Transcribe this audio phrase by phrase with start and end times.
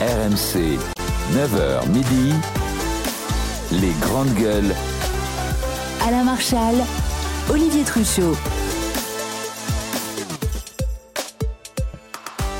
[0.00, 0.78] RMC,
[1.34, 2.32] 9h midi,
[3.72, 4.74] les grandes gueules.
[6.06, 6.74] Alain Marchal,
[7.50, 8.36] Olivier Truchot.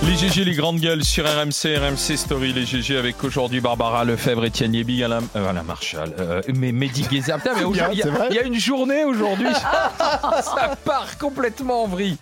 [0.02, 4.44] Les GG, les grandes gueules sur RMC, RMC Story, les GG avec aujourd'hui Barbara Lefebvre,
[4.46, 7.38] Étienne Yébig, Alain, euh, Alain Marchal, euh, mais Mehdi Guézard.
[7.38, 9.52] Putain, mais aujourd'hui, il y, a- il y a une journée aujourd'hui,
[10.00, 12.16] ça part complètement en vrille.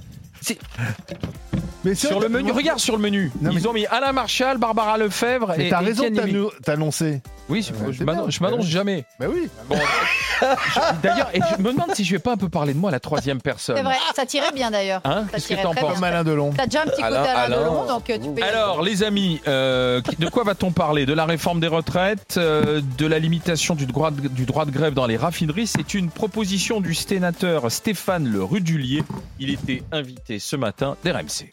[1.95, 3.31] C'est- Sur le menu, regarde sur le menu.
[3.41, 6.27] Non, mais- Ils ont mis Alain Marchal, Barbara Lefebvre Mais et t'as raison de Étienne
[6.27, 6.43] Yébig.
[6.43, 7.23] t'annou- t'annoncer.
[7.49, 8.31] Oui, je, Ouais, je c'est m'annon- bien.
[8.31, 8.71] je m'annonce Ouais.
[8.71, 9.05] jamais.
[9.21, 9.49] Bah oui.
[9.69, 9.81] Bon, je-
[11.03, 12.93] D'ailleurs, et je me demande si je vais pas un peu parler de moi à
[12.93, 13.77] la troisième personne.
[13.77, 15.01] C'est vrai, ça tirait bien d'ailleurs.
[15.05, 15.95] Hein ça Qu'est-ce que tirait t'en très penses bien.
[16.01, 16.53] Comme Alain Delon.
[16.57, 17.61] T'as déjà un petit côté Alain- Alain, Alain.
[17.61, 18.53] Delon, donc euh, tu peux y aller.
[18.53, 21.07] Alors, les amis, euh, de quoi va-t-on parler?
[21.07, 24.71] De la réforme des retraites, euh, de la limitation du droit de, du droit de
[24.73, 25.69] grève dans les raffineries?
[25.69, 29.05] C'est une proposition du sénateur Stéphane Le Rudulier.
[29.39, 31.51] Il était invité ce matin d'RMC.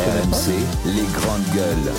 [0.00, 0.54] RMC,
[0.86, 1.92] les grandes gueules.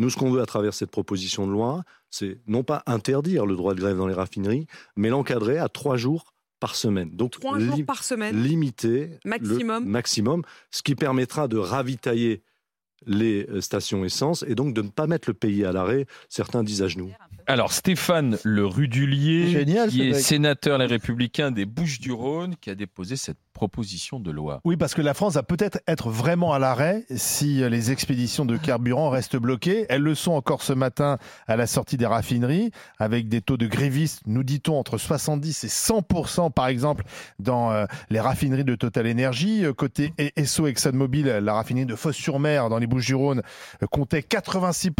[0.00, 3.54] Nous, ce qu'on veut à travers cette proposition de loi, c'est non pas interdire le
[3.54, 7.10] droit de grève dans les raffineries, mais l'encadrer à trois jours par semaine.
[7.10, 8.42] Donc, Trois jours par semaine.
[8.42, 9.84] limiter Maximum.
[9.84, 12.42] le maximum, ce qui permettra de ravitailler
[13.06, 16.06] les euh, stations essence et donc de ne pas mettre le pays à l'arrêt.
[16.28, 17.10] Certains disent à genoux.
[17.48, 20.20] Alors, Stéphane Le Rudulier, Génial, qui est mec.
[20.20, 24.60] sénateur Les Républicains des Bouches-du-Rhône, qui a déposé cette proposition de loi.
[24.64, 28.56] Oui, parce que la France va peut-être être vraiment à l'arrêt si les expéditions de
[28.56, 29.86] carburant restent bloquées.
[29.88, 33.66] Elles le sont encore ce matin à la sortie des raffineries, avec des taux de
[33.66, 36.02] grévistes, nous dit-on, entre 70 et 100
[36.50, 37.04] par exemple,
[37.38, 39.64] dans euh, les raffineries de Total Energy.
[39.64, 43.42] Euh, Côté E- Esso ExxonMobil, la raffinerie de Fos-sur-Mer, dans les Bouches-du-Rhône,
[43.82, 44.90] euh, comptait 86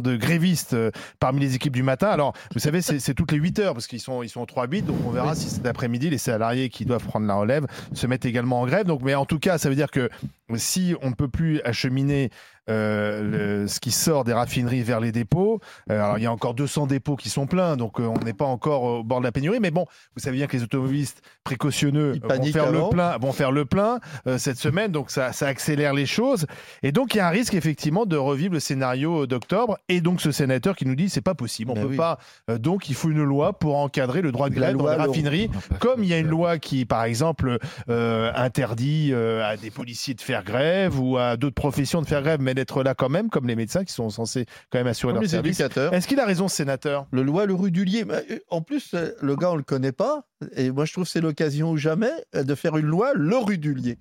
[0.00, 0.76] de grévistes
[1.18, 1.95] parmi les équipes du matin.
[2.02, 4.66] Alors, vous savez, c'est toutes les 8 heures, parce qu'ils sont, ils sont en 3
[4.66, 8.06] bits, donc on verra si cet après-midi, les salariés qui doivent prendre la relève se
[8.06, 8.86] mettent également en grève.
[8.86, 10.08] Donc, mais en tout cas, ça veut dire que
[10.54, 12.30] si on ne peut plus acheminer
[12.68, 16.32] euh, le- ce qui sort des raffineries vers les dépôts, euh, alors il y a
[16.32, 19.24] encore 200 dépôts qui sont pleins, donc euh, on n'est pas encore au bord de
[19.24, 19.60] la pénurie.
[19.60, 23.52] Mais bon, vous savez bien que les automobilistes précautionneux vont faire, le plein, vont faire
[23.52, 26.46] le plein euh, cette semaine, donc ça, ça accélère les choses.
[26.82, 29.78] Et donc il y a un risque effectivement de revivre le scénario d'octobre.
[29.88, 31.96] Et donc ce sénateur qui nous dit c'est pas possible, on Ben peut oui.
[31.96, 32.18] pas.
[32.50, 35.50] euh, donc il faut une loi pour encadrer le droit de grève dans les raffineries.
[35.78, 40.14] Comme il y a une loi qui, par exemple, euh, interdit euh, à des policiers
[40.14, 43.46] de faire grève ou à d'autres professions de faire grève, d'être là quand même, comme
[43.46, 45.60] les médecins qui sont censés quand même assurer Comme leur les service.
[45.60, 45.94] éducateurs.
[45.94, 47.06] Est-ce qu'il a raison, sénateur?
[47.12, 48.04] Le loi, le rudulier.
[48.10, 50.26] Euh, En plus, euh, le gars, on le connaît pas.
[50.56, 53.36] Et moi, je trouve que c'est l'occasion ou jamais euh, de faire une loi, le
[53.36, 53.98] rudulier.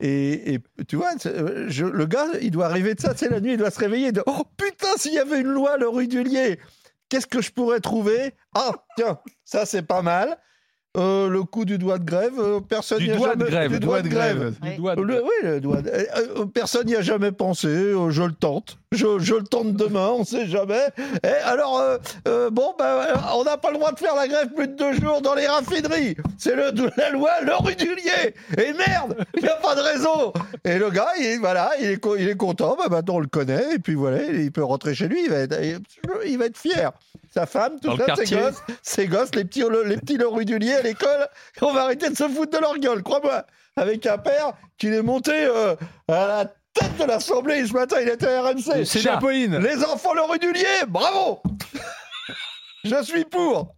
[0.00, 1.10] Et, et tu vois,
[1.68, 4.12] je- le gars, il doit arriver de ça, c'est la nuit, il doit se réveiller.
[4.12, 6.58] De, oh putain, s'il y avait une loi, le rudulier,
[7.10, 8.32] qu'est-ce que je pourrais trouver?
[8.54, 10.38] Ah, tiens, ça c'est pas mal.
[10.96, 13.70] Euh, le coup du doigt de grève, euh, personne n'y a doigt de jamais- grève,
[13.74, 14.50] Du doigt de grève.
[14.60, 14.76] Du Oui.
[14.76, 15.82] doigt de- Le- oui, le doigt.
[15.82, 16.02] de- euh,
[16.38, 17.68] euh, personne n'y a jamais pensé.
[17.68, 18.76] euh, je le tente.
[18.90, 20.08] Je, je le tente demain.
[20.08, 20.82] On sait jamais.
[21.22, 24.26] Et alors, euh, euh, bon, ben, euh, on n'a pas le droit de faire la
[24.26, 26.16] grève plus de deux jours dans les raffineries.
[26.38, 28.34] C'est le, la loi, le rudulier.
[28.58, 30.32] Et merde, il n'y a pas de raison.
[30.64, 32.76] Et le gars, il, voilà, il est, il est content.
[32.76, 33.74] Ben, maintenant, on le connaît.
[33.76, 35.22] Et puis voilà, il peut rentrer chez lui.
[35.22, 35.56] Il va être,
[36.26, 36.90] il va être fier.
[37.32, 40.82] Sa femme, tout ça, ses gosses, ses gosses, les petits, les petits le rudulier à
[40.82, 41.28] l'école.
[41.62, 43.44] On va arrêter de se foutre de leur gueule, crois-moi.
[43.76, 45.74] Avec un père qui est monté euh,
[46.08, 48.84] à la tête de l'Assemblée ce matin, il était à RMC.
[48.84, 49.58] C'est Apolline.
[49.58, 51.40] Les enfants le rudulier, bravo
[52.84, 53.74] Je suis pour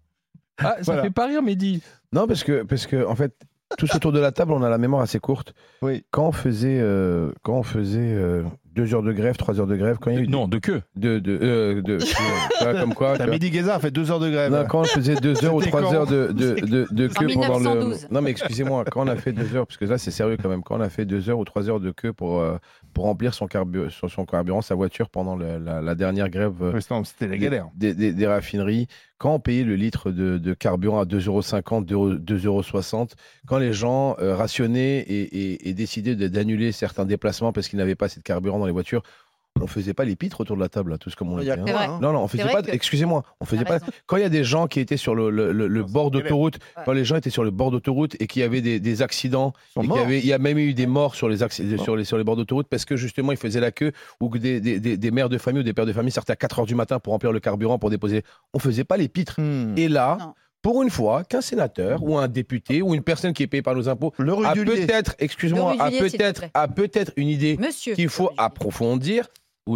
[0.58, 1.02] Ah, ça Voilà.
[1.02, 1.82] fait pas rire, Mehdi.
[2.12, 3.32] Non, parce que, parce que en fait,
[3.78, 5.54] tous autour de la table, on a la mémoire assez courte.
[5.82, 6.04] Oui.
[6.10, 8.44] Quand on faisait, euh, quand on faisait euh,
[8.74, 10.58] deux heures de grève, trois heures de grève, quand il y a eu Non, de
[10.58, 12.14] que de, de, euh, de- tu
[12.60, 13.16] vois, comme quoi.
[13.18, 13.26] T'as.
[13.26, 14.50] Mehdi Guézard fait deux heures de grève.
[14.52, 17.26] Non, quand on faisait deux heures ou trois heures de, de, de, de En queue
[17.34, 17.64] pendant le.
[17.64, 18.06] 1912.
[18.10, 20.48] Non, mais excusez-moi, quand on a fait deux heures, parce que là c'est sérieux quand
[20.48, 22.56] même, quand on a fait deux heures ou trois heures de queue pour, euh,
[22.94, 26.54] pour remplir son, carbu- son, son carburant, sa voiture pendant le- la, la dernière grève
[26.62, 27.66] euh, C'était la des, galère.
[27.76, 28.86] des, des- des raffineries,
[29.18, 33.06] quand on payait le litre de, de carburant à 2,50 euros, 2,60 euros,
[33.46, 35.20] quand les gens euh, rationnaient et,
[35.52, 38.66] et- et décidaient de- d'annuler certains déplacements parce qu'ils n'avaient pas assez de carburant dans
[38.66, 39.02] les voitures,
[39.60, 41.50] on faisait pas les pitres autour de la table, là, tous comme on Il y
[41.50, 41.60] était.
[41.60, 41.90] a hein.
[41.90, 42.62] Hein Non, non, on faisait pas.
[42.62, 43.74] que- Excusez-moi, on faisait pas.
[43.74, 43.86] raison.
[44.06, 45.92] Quand il y a des gens qui étaient sur le, le- le- le Non, c'est
[45.92, 46.82] bord d'autoroute, Ouais.
[46.86, 49.52] quand les gens étaient sur le bord d'autoroute et qu'il y avait des, des accidents,
[49.78, 52.16] qu'il y avait, il y a même eu des morts sur les, sur les, sur
[52.16, 54.96] les bords d'autoroute parce que justement ils faisaient la queue ou que des, des, des-
[54.96, 56.98] des mères de famille ou des pères de famille sortaient à 4 heures du matin
[56.98, 58.24] pour remplir le carburant pour déposer.
[58.54, 59.38] On faisait pas les pitres.
[59.38, 59.74] Hmm.
[59.76, 60.34] Et là, Non.
[60.62, 63.74] Pour une fois, qu'un sénateur ou un député ou une personne qui est payée par
[63.74, 67.58] nos impôts Le a peut-être, excuse-moi, a peut-être, a peut-être une idée
[67.94, 69.28] qu'il faut approfondir.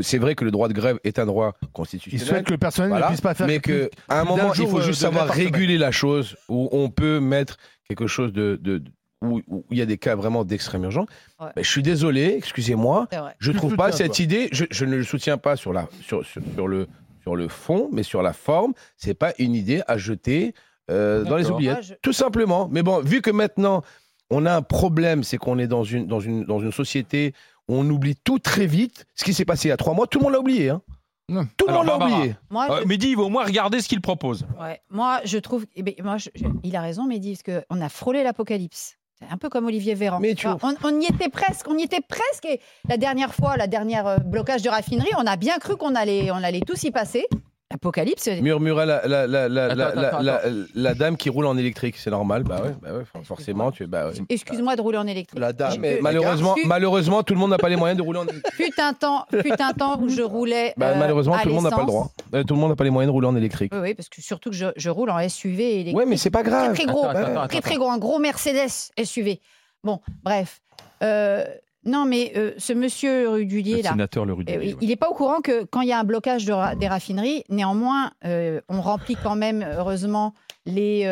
[0.02, 2.26] C'est vrai que le droit de grève est un droit Il constitutionnel.
[2.26, 3.06] souhaite que le personnel Voilà.
[3.06, 6.36] ne puisse pas faire mais qu'à un moment, il faut juste savoir réguler la chose
[6.48, 7.56] où on peut mettre
[7.88, 8.82] quelque chose de, de-
[9.22, 11.06] où où il y a des cas vraiment d'extrême urgence,
[11.40, 11.48] Ouais.
[11.54, 13.08] ben, je suis désolé, excusez-moi,
[13.38, 15.88] je Tu trouve pas soutiens, cette idée, je, je ne le soutiens pas sur, la,
[16.02, 16.86] sur, sur, sur le,
[17.22, 20.52] sur le fond, mais sur la forme, c'est pas une idée à jeter
[20.90, 21.82] euh, dans les oubliettes.
[21.82, 22.68] Je- Tout simplement.
[22.70, 23.82] Mais bon, vu que maintenant,
[24.30, 27.32] on a un problème, c'est qu'on est dans une, dans, une, dans une société
[27.68, 29.06] où on oublie tout très vite.
[29.14, 30.70] Ce qui s'est passé il y a trois mois, tout le monde l'a oublié.
[30.70, 30.82] Hein.
[31.56, 32.36] Tout le monde l'a oublié.
[32.50, 34.46] Moi, Euh, je- Mehdi, il va au moins regarder ce qu'il propose.
[34.60, 34.80] Ouais.
[34.90, 35.66] Moi, je trouve.
[35.74, 36.30] eh ben, moi, je-
[36.62, 38.96] il a raison, Mehdi, parce qu'on a frôlé l'apocalypse.
[39.18, 40.20] C'est un peu comme Olivier Véran.
[40.20, 41.66] Mais tu- Enfin, on, on y était presque.
[41.68, 42.44] On y était presque.
[42.44, 45.94] Et la dernière fois, la dernière euh, blocage de raffinerie, on a bien cru qu'on
[45.96, 47.26] allait, on allait tous y passer.
[47.76, 48.28] L'apocalypse.
[48.40, 51.46] Murmura la, la, la, la, Attends, la, attends, la, attends, la- la dame qui roule
[51.46, 52.42] en électrique, c'est normal.
[52.42, 53.70] Bah ouais, bah ouais for- forcément.
[53.70, 54.14] Tu, bah ouais.
[54.28, 55.38] Excuse-moi de rouler en électrique.
[55.38, 55.74] La dame.
[55.80, 58.54] Mais malheureusement, fut- malheureusement, tout le monde n'a pas les moyens de rouler en électrique.
[58.54, 60.74] Fut un temps, fut un temps où je roulais.
[60.76, 62.10] Bah, euh, malheureusement, à tout le monde n'a pas le droit.
[62.34, 63.72] Euh, tout le monde n'a pas les moyens de rouler en électrique.
[63.74, 65.96] Oui, oui, parce que surtout que je, je roule en SUV électrique.
[65.96, 66.74] Ouais, mais c'est pas très grave.
[66.74, 69.40] très gros, Attends, attends, attends, très très gros, un gros Mercedes SUV.
[69.84, 70.60] Bon, bref.
[71.02, 71.44] Euh,
[71.86, 74.76] non, mais euh, ce monsieur Rudulier Le là, sénateur Le euh, ouais.
[74.80, 76.88] il n'est pas au courant que quand il y a un blocage de ra- des
[76.88, 80.34] raffineries, néanmoins, euh, on remplit quand même, heureusement,
[80.66, 81.04] les,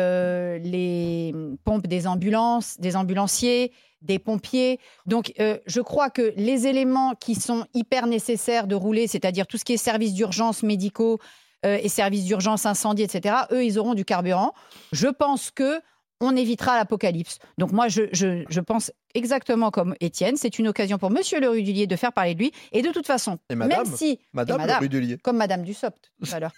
[0.63, 1.33] les
[1.63, 4.79] pompes des ambulances, des ambulanciers, des pompiers.
[5.05, 5.33] Donc,
[5.65, 9.73] je crois que les éléments qui sont hyper nécessaires de rouler, c'est-à-dire tout ce qui
[9.73, 11.19] est services d'urgence médicaux
[11.63, 14.51] et services d'urgence incendie, etc., eux, ils auront du carburant.
[14.91, 15.79] Je pense que
[16.21, 17.39] on évitera l'apocalypse.
[17.57, 21.49] Donc moi, je, je- je pense exactement comme Étienne, c'est une occasion pour Monsieur le
[21.49, 22.51] Rudulier de faire parler de lui.
[22.71, 24.19] Et de toute façon, Et madame même si...
[24.33, 26.53] Madame, madame, le comme Madame Dussopt tout à l'heure.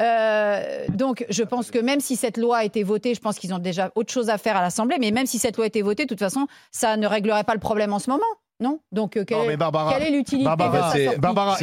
[0.00, 3.52] Euh, donc, je pense que même si cette loi a été votée, je pense qu'ils
[3.52, 5.82] ont déjà autre chose à faire à l'Assemblée, mais même si cette loi a été
[5.82, 8.24] votée, de toute façon, ça ne réglerait pas le problème en ce moment,
[8.60, 11.56] non Donc, euh, quelle, Non, est- mais Barbara, quelle est l'utilité Barbara, de Barbara.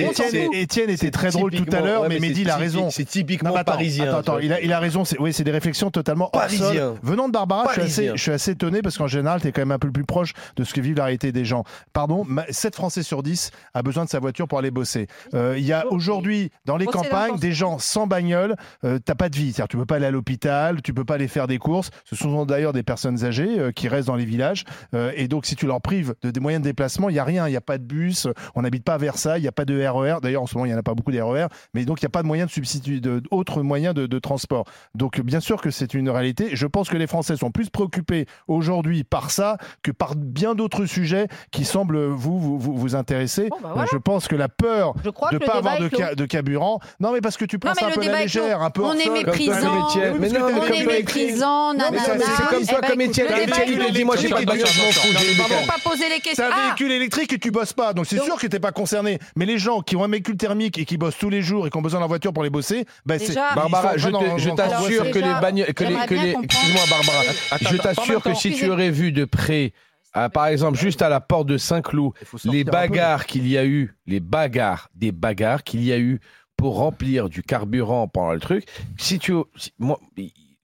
[0.53, 2.89] Étienne était très drôle tout à l'heure, Ouais, mais Mehdi, il a raison.
[2.89, 4.13] C'est typiquement Non, attends, parisien.
[4.15, 5.05] Attends, il a, il a raison.
[5.05, 6.59] C'est, oui, c'est des réflexions totalement hors sol.
[6.59, 6.95] Parisien.
[7.03, 9.51] Venant de Barbara, je suis, assez, je suis assez étonné parce qu'en général, tu es
[9.51, 11.63] quand même un peu plus proche de ce que vivent la réalité des gens.
[11.93, 15.07] Pardon, ma- 7 Français sur 10 a besoin de sa voiture pour aller bosser.
[15.33, 18.55] Euh, Il y a aujourd'hui, dans les campagnes, des gens sans bagnole.
[18.83, 19.51] Euh, t'as pas de vie.
[19.53, 21.89] C'est-à-dire, tu peux pas aller à l'hôpital, tu peux pas aller faire des courses.
[22.05, 24.63] Ce sont d'ailleurs des personnes âgées euh, qui restent dans les villages.
[24.93, 27.23] Euh, et donc, si tu leur prives de, des moyens de déplacement, il y a
[27.23, 27.47] rien.
[27.47, 28.27] Il n'y a pas de bus.
[28.55, 29.39] On n'habite pas à Versailles.
[29.39, 30.17] Il n'y a pas de RER.
[30.21, 31.47] D'ailleurs, en ce moment, il n'y en a pas beaucoup des RER.
[31.73, 34.65] Mais donc, il n'y a pas de moyens de substituer, d'autres moyens de, de transport.
[34.95, 36.49] Donc, bien sûr que c'est une réalité.
[36.55, 40.85] Je pense que les Français sont plus préoccupés aujourd'hui par ça que par bien d'autres
[40.85, 43.47] sujets qui semblent vous vous, vous, vous intéresser.
[43.49, 43.89] Bon, bah voilà.
[43.91, 46.79] Je pense que la peur Je crois de ne pas avoir de, ca- carburant.
[46.99, 48.83] Non, mais parce que tu prends Non, ça mais un peu la légère, un peu
[48.83, 49.87] On est méprisant.
[50.19, 53.27] Mais non, On est méprisant, c'est comme toi, comme Étienne.
[53.27, 55.67] Étienne, il dit, moi, j'ai pas de bagnole, je m'en fous.
[55.67, 56.45] pas poser les questions.
[56.51, 59.19] Ah, véhicule électrique et tu bosses pas, donc c'est Donc- sûr que t'es pas concerné.
[59.35, 61.69] Mais les gens qui ont un véhicule thermique et qui bossent tous les jours et
[61.69, 63.27] qui ont besoin de leur voiture pour les bosser, bah c'est.
[63.29, 66.45] Déjà- Barbara, je te- t'assure que les bagnoles, que les, j'aimerais que bien les, comprendre.
[66.53, 69.73] excuse-moi Barbara, Attends, je t'assure que si tu aurais vu de près,
[70.13, 72.13] ah, par exemple juste à la porte de Saint-Cloud,
[72.45, 76.19] les bagarres qu'il y a eu, les bagarres, des bagarres qu'il y a eu
[76.57, 78.65] pour remplir du carburant pendant le truc,
[78.97, 79.99] si tu, si- moi,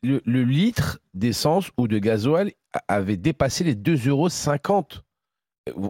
[0.01, 4.30] le, le litre d'essence ou de gasoil a- avait dépassé les 2,50 euros.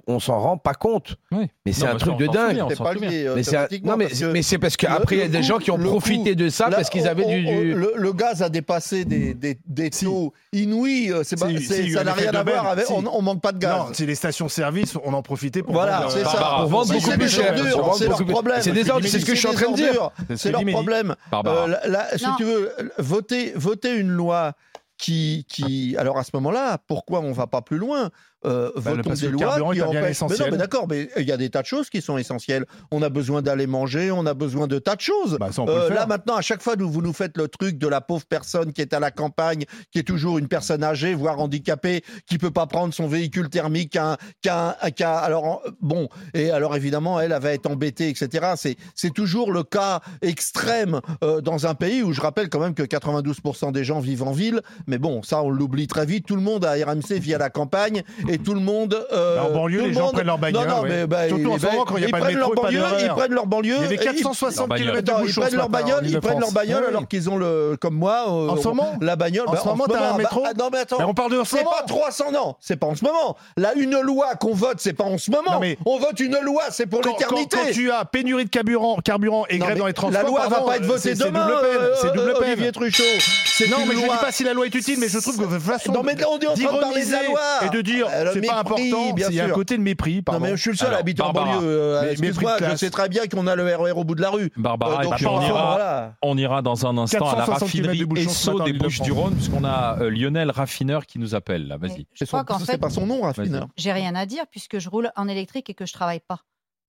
[0.06, 1.48] On s'en rend pas compte, Oui.
[1.66, 2.76] mais c'est un mais truc de dingue.
[2.78, 5.58] pas lié Mais c'est un- non mais c'est parce qu'après il y a des gens
[5.58, 8.44] qui ont profité de ça Là, parce qu'ils avaient du, on- du- Le, le gaz
[8.44, 10.06] a dépassé des, des, des Si.
[10.06, 11.12] taux inouïs.
[11.12, 12.86] euh, C'est pas- Si, ça n'a rien à voir avec.
[12.86, 12.94] si.
[12.94, 13.78] On, on manque pas de gaz.
[13.80, 15.74] Non, c'est les stations-service, on en profitait pour.
[15.74, 16.56] Voilà, vendre, euh, ça.
[16.60, 17.56] Pour vendre beaucoup plus cher.
[17.98, 18.58] C'est leur problème.
[18.62, 20.12] C'est des ordures, c'est ce que je suis en train de dire.
[20.36, 21.16] C'est leur problème.
[21.34, 21.76] Euh,
[22.16, 24.54] si tu veux, voter, voter une loi
[25.00, 25.96] qui, qui.
[25.98, 28.12] Alors à ce moment-là, pourquoi on va pas plus loin?
[28.46, 29.40] Euh, Bah, Votons des lois
[29.74, 30.02] qui empêchent.
[30.30, 32.66] Mais non, mais d'accord, mais il y a des tas de choses qui sont essentielles.
[32.92, 35.38] On a besoin d'aller manger, on a besoin de tas de choses.
[35.40, 37.88] Bah, ça, Euh, là maintenant, à chaque fois, nous, vous nous faites le truc de
[37.88, 41.40] la pauvre personne qui est à la campagne, qui est toujours une personne âgée, voire
[41.40, 46.76] handicapée, qui peut pas prendre son véhicule thermique, qu'un, qu'un- alors en- bon, et alors
[46.76, 48.54] évidemment, elle, elle va être embêtée, etc.
[48.56, 52.74] C'est, c'est toujours le cas extrême euh, dans un pays où je rappelle quand même
[52.74, 56.26] que 92% des gens vivent en ville, mais bon, ça on l'oublie très vite.
[56.26, 59.06] Tout le monde à RMC vit à la campagne et tout le monde.
[59.12, 61.60] euh, Bah, en banlieue, les gens prennent leur bagnole, Non, non, mais bah, Surtout en
[61.60, 62.78] ce moment, quand il y a ils pas de prennent métro leur et pas de
[62.84, 63.04] banlieue, RER.
[63.04, 63.76] Ils prennent leur banlieue.
[63.78, 66.40] Il y avait et ils- 460 Leur km de ils prennent leur bagnole, ils prennent
[66.40, 69.48] leur bagnole alors qu'ils ont le, comme moi, euh, En ce moment la bagnole.
[69.48, 71.32] En bah, ce moment, t'as un bah, métro ah, non mais attends, Mais on parle
[71.32, 73.36] de c'est pas 300 non, c'est pas en ce moment.
[73.58, 75.62] Là, une loi qu'on vote, c'est pas en ce moment.
[75.86, 77.58] On vote une loi, c'est pour l'éternité.
[77.58, 80.62] quand- tu as pénurie de carburant, carburant et grève dans les transports, la loi va
[80.62, 81.48] pas être votée c'est- c'est demain.
[81.48, 81.70] double peine.
[81.82, 82.52] euh, C'est double euh, peine.
[82.54, 83.04] Olivier Truchot.
[83.46, 85.38] C'est Non, mais je ne dis pas si la loi est utile, mais je trouve
[85.38, 87.42] que façon Non, mais là, on est en train de parler de la d'ironiser loi.
[87.66, 89.14] et de dire Euh, c'est pas important.
[89.14, 89.56] bien Il y a un sûr.
[89.56, 90.16] côté de mépris.
[90.18, 90.46] Non, Pardon.
[90.46, 91.60] mais je suis le seul habiter en banlieue.
[91.62, 94.52] euh, de je sais très bien qu'on a le RER au bout de la rue.
[94.58, 96.16] Barbara, Euh, et donc, puis on ira, voilà.
[96.22, 98.74] on ira dans un instant à la 400 centimètres raffinerie Esso des.
[98.74, 101.68] Bouches-du-Rhône, puisqu'on a euh, Lionel Raffineur qui nous appelle.
[101.68, 102.06] Là, vas-y.
[102.14, 103.68] Je C'est crois qu'en c'est fait, pas son nom, raffineur.
[103.78, 106.40] j'ai rien à dire puisque je roule en électrique et que je travaille pas.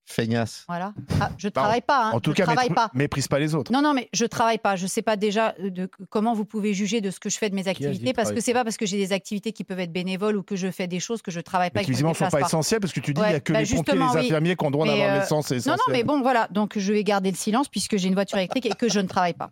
[0.07, 0.65] Feignasse.
[0.69, 0.93] Voilà.
[1.21, 2.07] Ah, je Bah, travaille pas.
[2.09, 2.11] hein.
[2.13, 2.91] En tout je cas, travaille pas.
[2.95, 3.73] méprise pas les autres.
[3.73, 4.77] Non, non, mais je travaille pas.
[4.77, 7.49] Je sais pas déjà euh, de comment vous pouvez juger de ce que je fais
[7.51, 9.93] de mes activités parce que c'est pas parce que j'ai des activités qui peuvent être
[9.93, 12.25] bénévoles ou que je fais des choses que je travaille pas Mais visiblement ne sont
[12.27, 12.47] pas pas.
[12.47, 14.19] essentiels parce que tu dis il y Ouais, a que bah, les pompiers les oui.
[14.19, 15.51] infirmiers qui ont le droit d'avoir euh, l'essence.
[15.67, 16.49] Non, non, mais bon, voilà.
[16.51, 19.09] Donc je vais garder le silence puisque j'ai une voiture électrique et que je ne
[19.09, 19.51] travaille pas.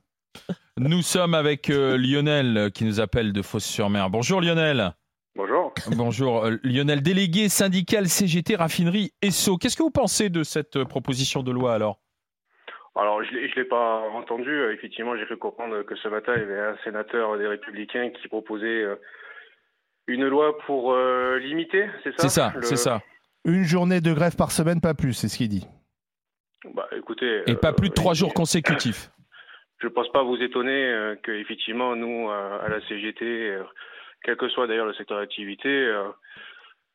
[0.78, 4.08] Nous sommes avec euh, Lionel euh, qui nous appelle de Fos-sur-Mer.
[4.10, 4.94] Bonjour Lionel.
[5.34, 5.72] Bonjour.
[5.96, 9.56] Bonjour euh, Lionel, délégué syndical CGT Raffinerie Esso.
[9.56, 11.98] Qu'est-ce que vous pensez de cette euh, proposition de loi alors?
[12.94, 14.50] Alors, je ne l'ai pas entendu.
[14.50, 18.10] Euh, Effectivement, j'ai cru comprendre que ce matin, il y avait un sénateur des Républicains
[18.10, 18.84] qui proposait
[20.06, 22.22] une loi pour euh, limiter, c'est ça?
[22.22, 23.00] C'est ça, le- c'est ça.
[23.46, 25.66] Une journée de grève par semaine, pas plus, c'est ce qu'il dit.
[26.74, 27.42] Bah, écoutez.
[27.46, 29.10] Et pas plus de trois jours consécutifs.
[29.78, 33.62] Je ne pense pas vous étonner euh, que, effectivement, nous, à la CGT, euh,
[34.24, 36.08] quel que soit d'ailleurs le secteur d'activité, euh,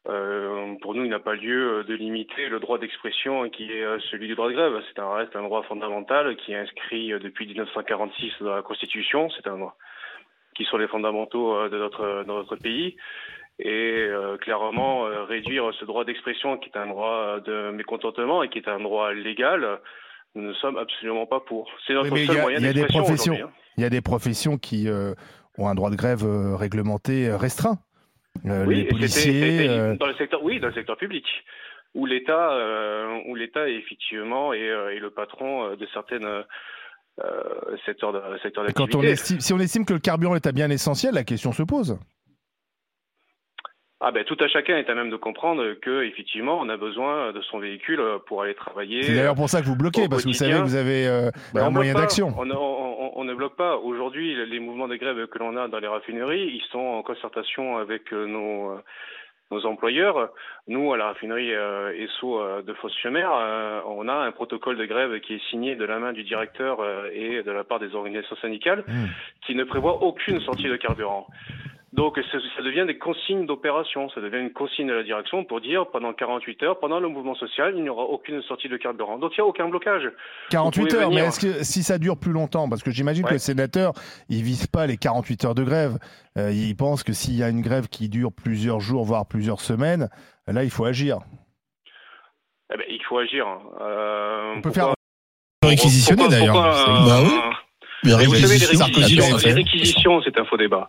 [0.10, 3.86] euh, pour nous, il n'a pas lieu euh, de limiter le droit d'expression qui est
[4.10, 4.81] celui du droit de grève.
[4.88, 9.29] C'est un reste un droit fondamental qui est inscrit depuis 1946 dans la Constitution.
[9.31, 9.75] C'est un droit
[10.55, 12.96] qui sont les fondamentaux de notre, de notre pays.
[13.60, 18.50] Et euh, clairement, euh, réduire ce droit d'expression qui est un droit de mécontentement et
[18.50, 19.79] qui est un droit légal,
[20.36, 21.67] nous ne sommes absolument pas pour.
[21.86, 23.50] C'est notre Oui, seul y a- moyen d'expression hein.
[23.77, 25.13] Il y a des professions qui euh,
[25.58, 27.78] ont un droit de grève euh, réglementé euh, restreint.
[28.46, 29.68] Euh, Oui, les policiers.
[30.00, 31.26] dans le secteur, oui, dans le secteur public,
[31.96, 36.44] où l'État, euh, où l'État effectivement est, est le patron de certaines euh,
[37.86, 39.12] secteurs de- secteurs quand on d'activité.
[39.12, 41.98] estime, si on estime que le carburant est un bien essentiel, la question se pose.
[44.00, 47.32] Ah ben tout à chacun est à même de comprendre que effectivement on a besoin
[47.32, 49.01] de son véhicule pour aller travailler.
[49.04, 51.32] C'est d'ailleurs pour ça que vous bloquez, parce que vous savez que vous avez euh,
[51.54, 52.32] Ben, un moyen d'action.
[52.38, 53.77] On, on- on- on ne bloque pas.
[53.77, 57.77] Aujourd'hui, les mouvements de grève que l'on a dans les raffineries, ils sont en concertation
[57.77, 58.77] avec euh, nos, euh,
[59.50, 60.30] nos employeurs.
[60.68, 64.86] Nous, à la raffinerie euh, Esso euh, de Fos-sur-Mer, euh, on a un protocole de
[64.86, 66.77] grève qui est signé de la main du directeur
[67.12, 69.06] et de la part des organisations syndicales Mmh.
[69.48, 71.25] qui ne prévoit aucune sortie de carburant.
[71.98, 75.88] Donc ça, devient des consignes d'opération, ça devient une consigne de la direction pour dire
[75.89, 79.18] pendant 48 heures, pendant le mouvement social, il n'y aura aucune sortie de carburant.
[79.18, 80.04] Donc il n'y a aucun blocage.
[80.51, 83.30] 48 pouvez heures, mais est-ce que si ça dure plus longtemps, parce que j'imagine que
[83.30, 83.34] Ouais.
[83.34, 83.94] le sénateur,
[84.30, 85.98] il vise pas les 48 heures de grève,
[86.38, 89.60] euh, il pense que s'il y a une grève qui dure plusieurs jours, voire plusieurs
[89.60, 90.08] semaines,
[90.46, 91.18] là il faut agir.
[92.72, 93.48] Eh ben, il faut agir.
[93.82, 94.94] Euh, On peut pourquoi-
[95.63, 96.54] faire réquisitionner d'ailleurs.
[96.54, 97.32] Bah oui.
[98.04, 100.88] Mais vous savez, les les réquisitions, c'est un faux débat.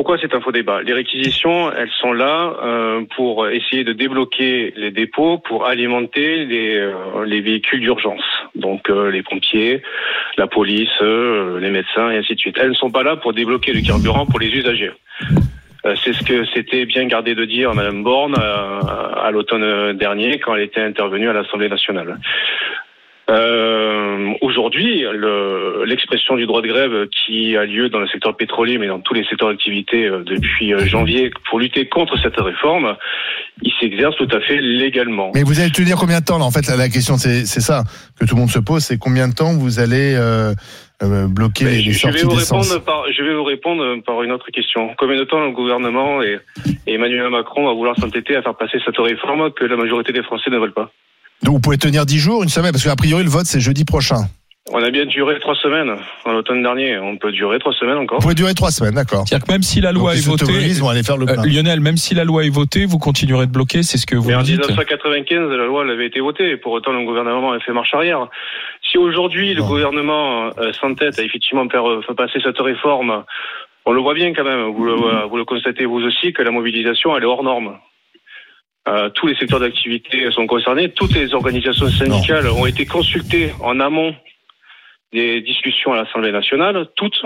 [0.00, 4.72] Pourquoi c'est un faux débat Les réquisitions, elles sont là euh, pour essayer de débloquer
[4.74, 8.24] les dépôts pour alimenter les, euh, les véhicules d'urgence.
[8.54, 9.82] Donc euh, les pompiers,
[10.38, 12.56] la police, les médecins et ainsi de suite.
[12.58, 14.92] Elles ne sont pas là pour débloquer le carburant pour les usagers.
[15.84, 20.62] C'est ce que s'était bien gardé de dire Madame Borne à l'automne dernier quand elle
[20.62, 22.16] était intervenue à l'Assemblée nationale.
[23.30, 28.78] Euh, Aujourd'hui, le- l'expression du droit de grève qui a lieu dans le secteur pétrolier,
[28.78, 32.96] mais dans tous les secteurs d'activité euh, depuis euh, janvier, pour lutter contre cette réforme,
[33.62, 35.30] il s'exerce tout à fait légalement.
[35.34, 37.60] Mais vous allez tenir combien de temps là En fait, la, la question c'est c'est
[37.60, 37.84] ça
[38.18, 40.52] que tout le monde se pose, c'est combien de temps vous allez euh,
[41.02, 44.02] euh, bloquer Mais les, je, je vais sorties vous répondre par, je vais vous répondre
[44.04, 44.90] par une autre question.
[44.98, 46.38] Combien de temps le gouvernement et,
[46.86, 50.22] et Emmanuel Macron va vouloir s'entêter à faire passer cette réforme que la majorité des
[50.22, 50.90] Français ne veulent pas?
[51.42, 53.84] Donc vous pouvez tenir 10 jours, une semaine, parce qu'a priori le vote c'est jeudi
[53.84, 54.26] prochain.
[54.72, 56.96] On a bien duré trois semaines en l'automne dernier.
[56.98, 58.18] On peut durer trois semaines encore.
[58.18, 59.24] Vous pouvez durer 3 semaines, d'accord.
[59.26, 60.44] C'est-à-dire que même si la loi est votée,
[60.74, 61.44] vont aller faire le euh.
[61.44, 64.28] Lionel, même si la loi est votée, vous continuerez de bloquer, c'est ce que vous
[64.28, 66.56] Mais en me dites 1995, la loi elle avait été votée.
[66.56, 68.28] Pour autant, le gouvernement a fait marche arrière.
[68.88, 73.24] Si aujourd'hui le gouvernement euh, s'entête à effectivement faire, euh, faire passer cette réforme,
[73.86, 74.72] on le voit bien quand même.
[74.72, 77.76] Vous le, euh, vous le constatez vous aussi que la mobilisation elle est hors norme.
[78.88, 80.90] Euh, tous les secteurs d'activité sont concernés.
[80.90, 84.14] Toutes les organisations syndicales ont été consultées en amont
[85.12, 86.86] des discussions à l'Assemblée nationale.
[86.96, 87.22] Toutes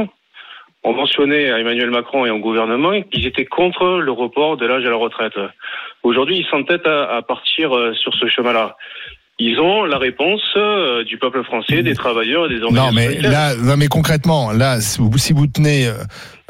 [0.83, 4.85] ont mentionné à Emmanuel Macron et au gouvernement qu'ils étaient contre le report de l'âge
[4.85, 5.35] à la retraite.
[6.03, 8.77] Aujourd'hui, ils s'entêtent à, à partir euh, sur ce chemin-là.
[9.39, 12.93] ils ont la réponse euh, du peuple français, des travailleurs, des organisations.
[12.93, 15.01] Non, mais là, non, mais concrètement, là, si
[15.33, 15.89] vous tenez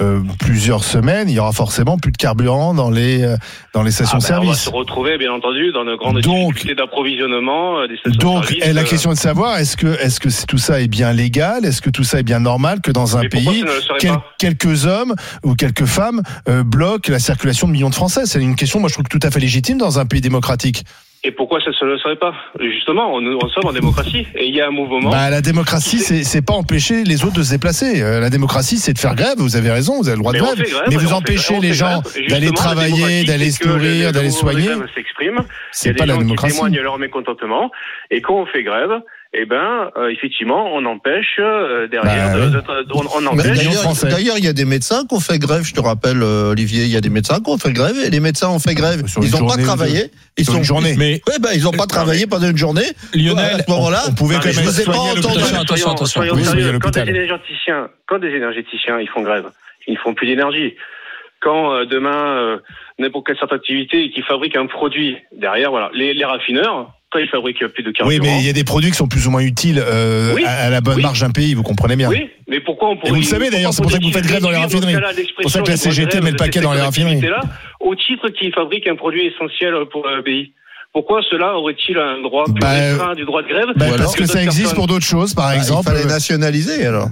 [0.00, 3.36] euh, plusieurs semaines, il y aura forcément plus de carburant dans les euh,
[3.74, 4.60] dans les Ah ben, on va stations-service.
[4.64, 8.64] se retrouver, bien entendu, dans de grandes Donc- difficultés d'approvisionnement euh, Donc, stations-service.
[8.66, 11.64] eh, la question est de savoir est-ce que est-ce que tout ça est bien légal
[11.64, 13.64] Est-ce que tout ça est bien normal que dans un pays
[14.00, 16.22] quel- quelques hommes ou quelques femmes
[16.64, 18.22] bloquent la circulation de millions de Français?
[18.26, 20.84] C'est une question, moi, je trouve tout à fait légitime dans un pays démocratique.
[21.26, 22.34] Et pourquoi ça ne le serait pas?
[22.60, 25.08] Justement, on, on sommes en démocratie et il y a un mouvement.
[25.10, 28.02] Bah, la démocratie, c'est pas empêcher les autres de se déplacer.
[28.02, 29.38] Euh, la démocratie, c'est de faire grève.
[29.38, 30.62] Vous avez raison, vous avez le droit Mais de grève.
[30.90, 34.68] mais vous empêchez les gens d'aller travailler, d'aller se nourrir, le d'aller soigner.
[35.20, 35.30] Il y
[35.72, 36.54] C'est a pas des la gens qui démocratie.
[36.56, 37.70] témoignent leur mécontentement.
[38.10, 38.90] Et quand on fait grève,
[39.36, 42.32] eh ben, euh, effectivement, on empêche euh, derrière.
[42.32, 42.52] Bah, de- oui.
[42.52, 44.02] de- on, on empêche.
[44.02, 45.62] D'ailleurs, il y a des médecins qui ont fait grève.
[45.64, 48.10] Je te rappelle, euh, Olivier, il y a des médecins qui ont fait grève et
[48.10, 49.06] les médecins ont fait grève.
[49.06, 50.10] Sur une Ils n'ont pas travaillé.
[50.36, 50.94] Ils Sur sont une journée.
[50.96, 52.86] Mais Ouais, ben, ils n'ont pas travaillé pendant une journée.
[53.14, 55.18] Lionel, à ce moment-là, on pouvait Non, quand mais même je vous ai pas entendu.
[55.54, 56.78] Attention, attention, Soyons- attention.
[56.80, 59.46] Quand des énergéticiens, quand des énergéticiens, ils font grève,
[59.86, 60.74] ils font plus d'énergie.
[61.40, 62.58] Quand euh, demain euh,
[62.98, 67.28] n'importe quelle sorte d'activité qui fabrique un produit derrière, voilà, les, les raffineurs, quand ils
[67.28, 68.22] fabriquent plus de Oui, carburant.
[68.24, 70.44] mais il y a des produits qui sont plus ou moins utiles euh, Oui.
[70.44, 71.02] à, à la bonne Oui.
[71.02, 72.08] marge d'un pays, vous comprenez bien.
[72.10, 73.10] Oui, mais pourquoi on pourrait.
[73.10, 74.96] vous le savez, d'ailleurs, c'est pour ça que vous faites grève dans les raffineries.
[75.16, 77.20] C'est pour ça que la CGT met le paquet dans les raffineries.
[77.20, 77.40] Là,
[77.80, 80.52] au titre qu'ils fabriquent un produit essentiel pour le pays.
[80.92, 84.26] Pourquoi cela aurait-il un droit plus Bah, restreint du droit de grève Bah, parce que
[84.26, 85.88] ça existe personnes pour d'autres choses, par Bah, exemple.
[85.92, 87.08] il fallait nationaliser alors.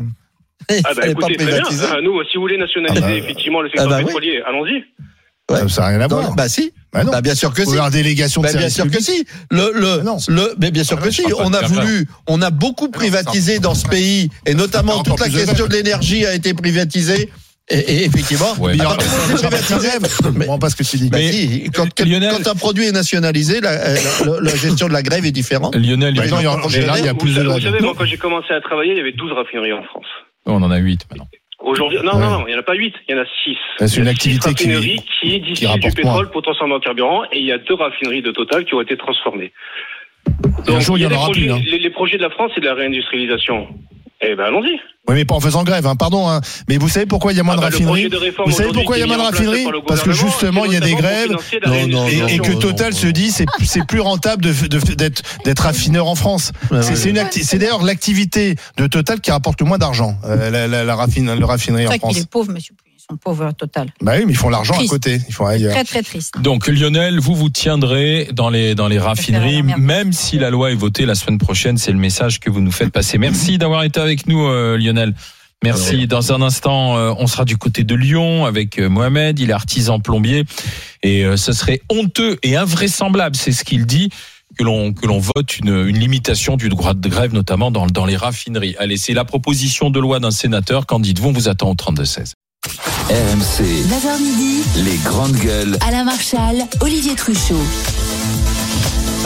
[0.70, 1.62] Il Ah bah écoutez, très bien.
[1.90, 4.04] Ah, nous, si vous voulez nationaliser Ah bah, effectivement le secteur ah bah oui.
[4.04, 4.84] pétrolier, allons-y.
[5.50, 6.34] Ça ça n'a rien à voir.
[6.34, 6.72] bah si.
[6.92, 7.10] Bah non.
[7.12, 7.76] Bah bien sûr que si.
[7.90, 9.26] délégation de Bah, bien sûr que si.
[9.50, 10.16] Le, le, Mais non.
[10.28, 11.22] le, mais bien sûr Ah que si.
[11.38, 15.66] On a voulu, on a beaucoup privatisé dans ce pays, et notamment toute la question
[15.66, 17.30] de l'énergie a été privatisée.
[17.68, 18.96] Et, et effectivement, Ouais, Mais bah.
[19.00, 21.08] Je comprends pas ce que tu dis.
[21.10, 24.92] bah Mais- si, quand, Lionel- quand un produit est nationalisé, la, la- la gestion de
[24.92, 25.74] la grève est différente.
[25.76, 27.80] Lionel, Bah il y a- en général, il y a Vous, plus de vous savez,
[27.80, 30.04] moi, quand j'ai commencé à travailler, il y avait 12 raffineries en France.
[30.46, 31.28] on en a 8 maintenant.
[31.62, 32.20] Aujourd'hui, non, Ouais.
[32.20, 33.56] non, non, il n'y en a pas 8, il y en a 6.
[33.78, 36.32] Bah, c'est une activité qui- raffineries qui, distillent du rapporte pétrole moins.
[36.32, 38.96] pour transformer en carburant et il y a deux raffineries de Total qui ont été
[38.96, 39.52] transformées.
[40.68, 41.60] Et un jour, il y en des aura projets, plus, hein.
[41.64, 43.68] les, les projets de la France, c'est de la réindustrialisation.
[44.24, 44.78] Eh ben, allons-y.
[45.08, 46.28] Oui, mais pas en faisant grève, hein, pardon.
[46.28, 46.40] Hein.
[46.68, 48.70] Mais vous savez pourquoi il y a moins Ah de bah, projet de Vous savez
[48.72, 50.80] pourquoi il y a moins de raffineries par Parce que justement, c'est il y a
[50.80, 52.44] des grèves Non, non, et, et réindustrialisation.
[52.44, 56.52] que Total se dit c'est c'est plus rentable de- de- d'être d'être raffineur en France.
[56.82, 60.68] C'est c'est une c'est d'ailleurs l'activité de Total qui rapporte le moins d'argent, euh, la,
[60.68, 62.18] la, la raffine- le raffinerie C'est en vrai qu'il France.
[62.18, 62.74] est pauvre, monsieur.
[63.02, 63.88] Ils sont pauvres total.
[64.00, 65.20] Bah oui, mais ils font l'argent à côté.
[65.26, 65.72] Ils font ailleurs.
[65.72, 66.34] Très, très triste.
[66.40, 70.76] Donc Lionel, vous vous tiendrez dans les dans les raffineries, même si la loi est
[70.76, 71.78] votée la semaine prochaine.
[71.78, 73.18] C'est le message que vous nous faites passer.
[73.18, 75.14] Merci d'avoir été avec nous, euh, Lionel.
[75.64, 76.06] Merci.
[76.06, 79.38] Dans un instant, euh, on sera du côté de Lyon avec euh, Mohamed.
[79.40, 80.44] Il est artisan plombier
[81.02, 84.10] et ce serait honteux et invraisemblable, c'est ce qu'il dit,
[84.56, 88.06] que l'on que l'on vote une, une limitation du droit de grève, notamment dans dans
[88.06, 88.76] les raffineries.
[88.78, 90.86] Allez, c'est la proposition de loi d'un sénateur.
[90.86, 91.30] Qu'en dites-vous?
[91.30, 92.34] On vous attend au 32 16.
[93.10, 95.76] RMC, 9h midi, les grandes gueules.
[95.86, 97.60] Alain Marchal, Olivier Truchot.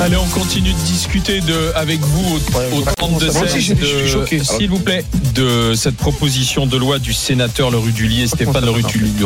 [0.00, 3.84] Allez, on continue de discuter de, avec vous au, au 32 Moi aussi, je- je
[3.84, 4.42] suis choqué.
[4.42, 8.70] s'il vous plaît, de cette proposition de loi du sénateur Le Rudulier, Stéphane Le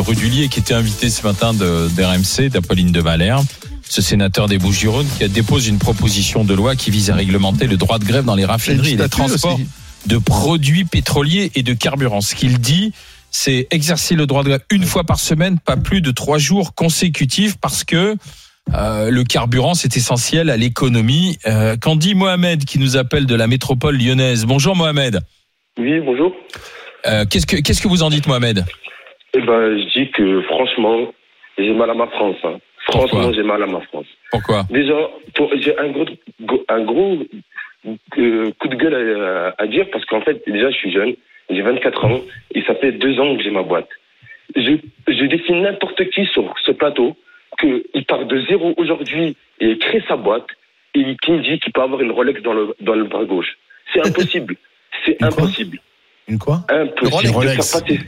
[0.01, 3.41] Rudulier, qui était invité ce matin de- d'RMC, d'Apolline de Valère.
[3.89, 7.67] Ce sénateur des Bouches-du-Rhône qui a déposé une proposition de loi qui vise à réglementer
[7.67, 9.67] le droit de grève dans les raffineries et les transports aussi.
[10.07, 12.21] de produits pétroliers et de carburant.
[12.21, 12.93] Ce qu'il dit,
[13.31, 16.75] c'est exercer le droit de grève une fois par semaine, pas plus de trois jours
[16.75, 18.15] consécutifs, parce que
[18.75, 21.37] euh, le carburant, c'est essentiel à l'économie.
[21.47, 25.19] Euh, Qu'en dit Mohamed, qui nous appelle de la métropole lyonnaise Bonjour Mohamed.
[25.79, 26.35] Oui, bonjour.
[27.07, 28.63] Euh, Qu'est-ce que qu'est-ce que vous en dites, Mohamed?
[29.33, 31.11] Eh ben, je dis que franchement,
[31.57, 32.35] j'ai mal à ma France.
[32.43, 32.57] hein.
[32.91, 34.05] Franchement, j'ai mal à ma France.
[34.31, 34.65] Pourquoi?
[34.69, 34.93] Déjà,
[35.35, 36.05] pour- j'ai un gros,
[36.69, 37.17] un gros
[38.17, 38.95] euh, coup de gueule
[39.57, 41.13] à, à dire parce qu'en fait, déjà, je suis jeune,
[41.51, 42.21] j'ai 24 ans
[42.55, 43.89] et ça fait deux ans que j'ai ma boîte.
[44.55, 44.73] Je,
[45.07, 47.15] je défie n'importe qui sur ce plateau
[47.59, 50.47] qu'il part de zéro aujourd'hui et crée sa boîte
[50.95, 53.57] et qui me dit qu'il peut avoir une Rolex dans le, dans le bras gauche.
[53.93, 54.55] C'est impossible.
[55.05, 55.77] C'est Une quoi impossible.
[56.27, 57.99] Une quoi Impossible Une de faire passer.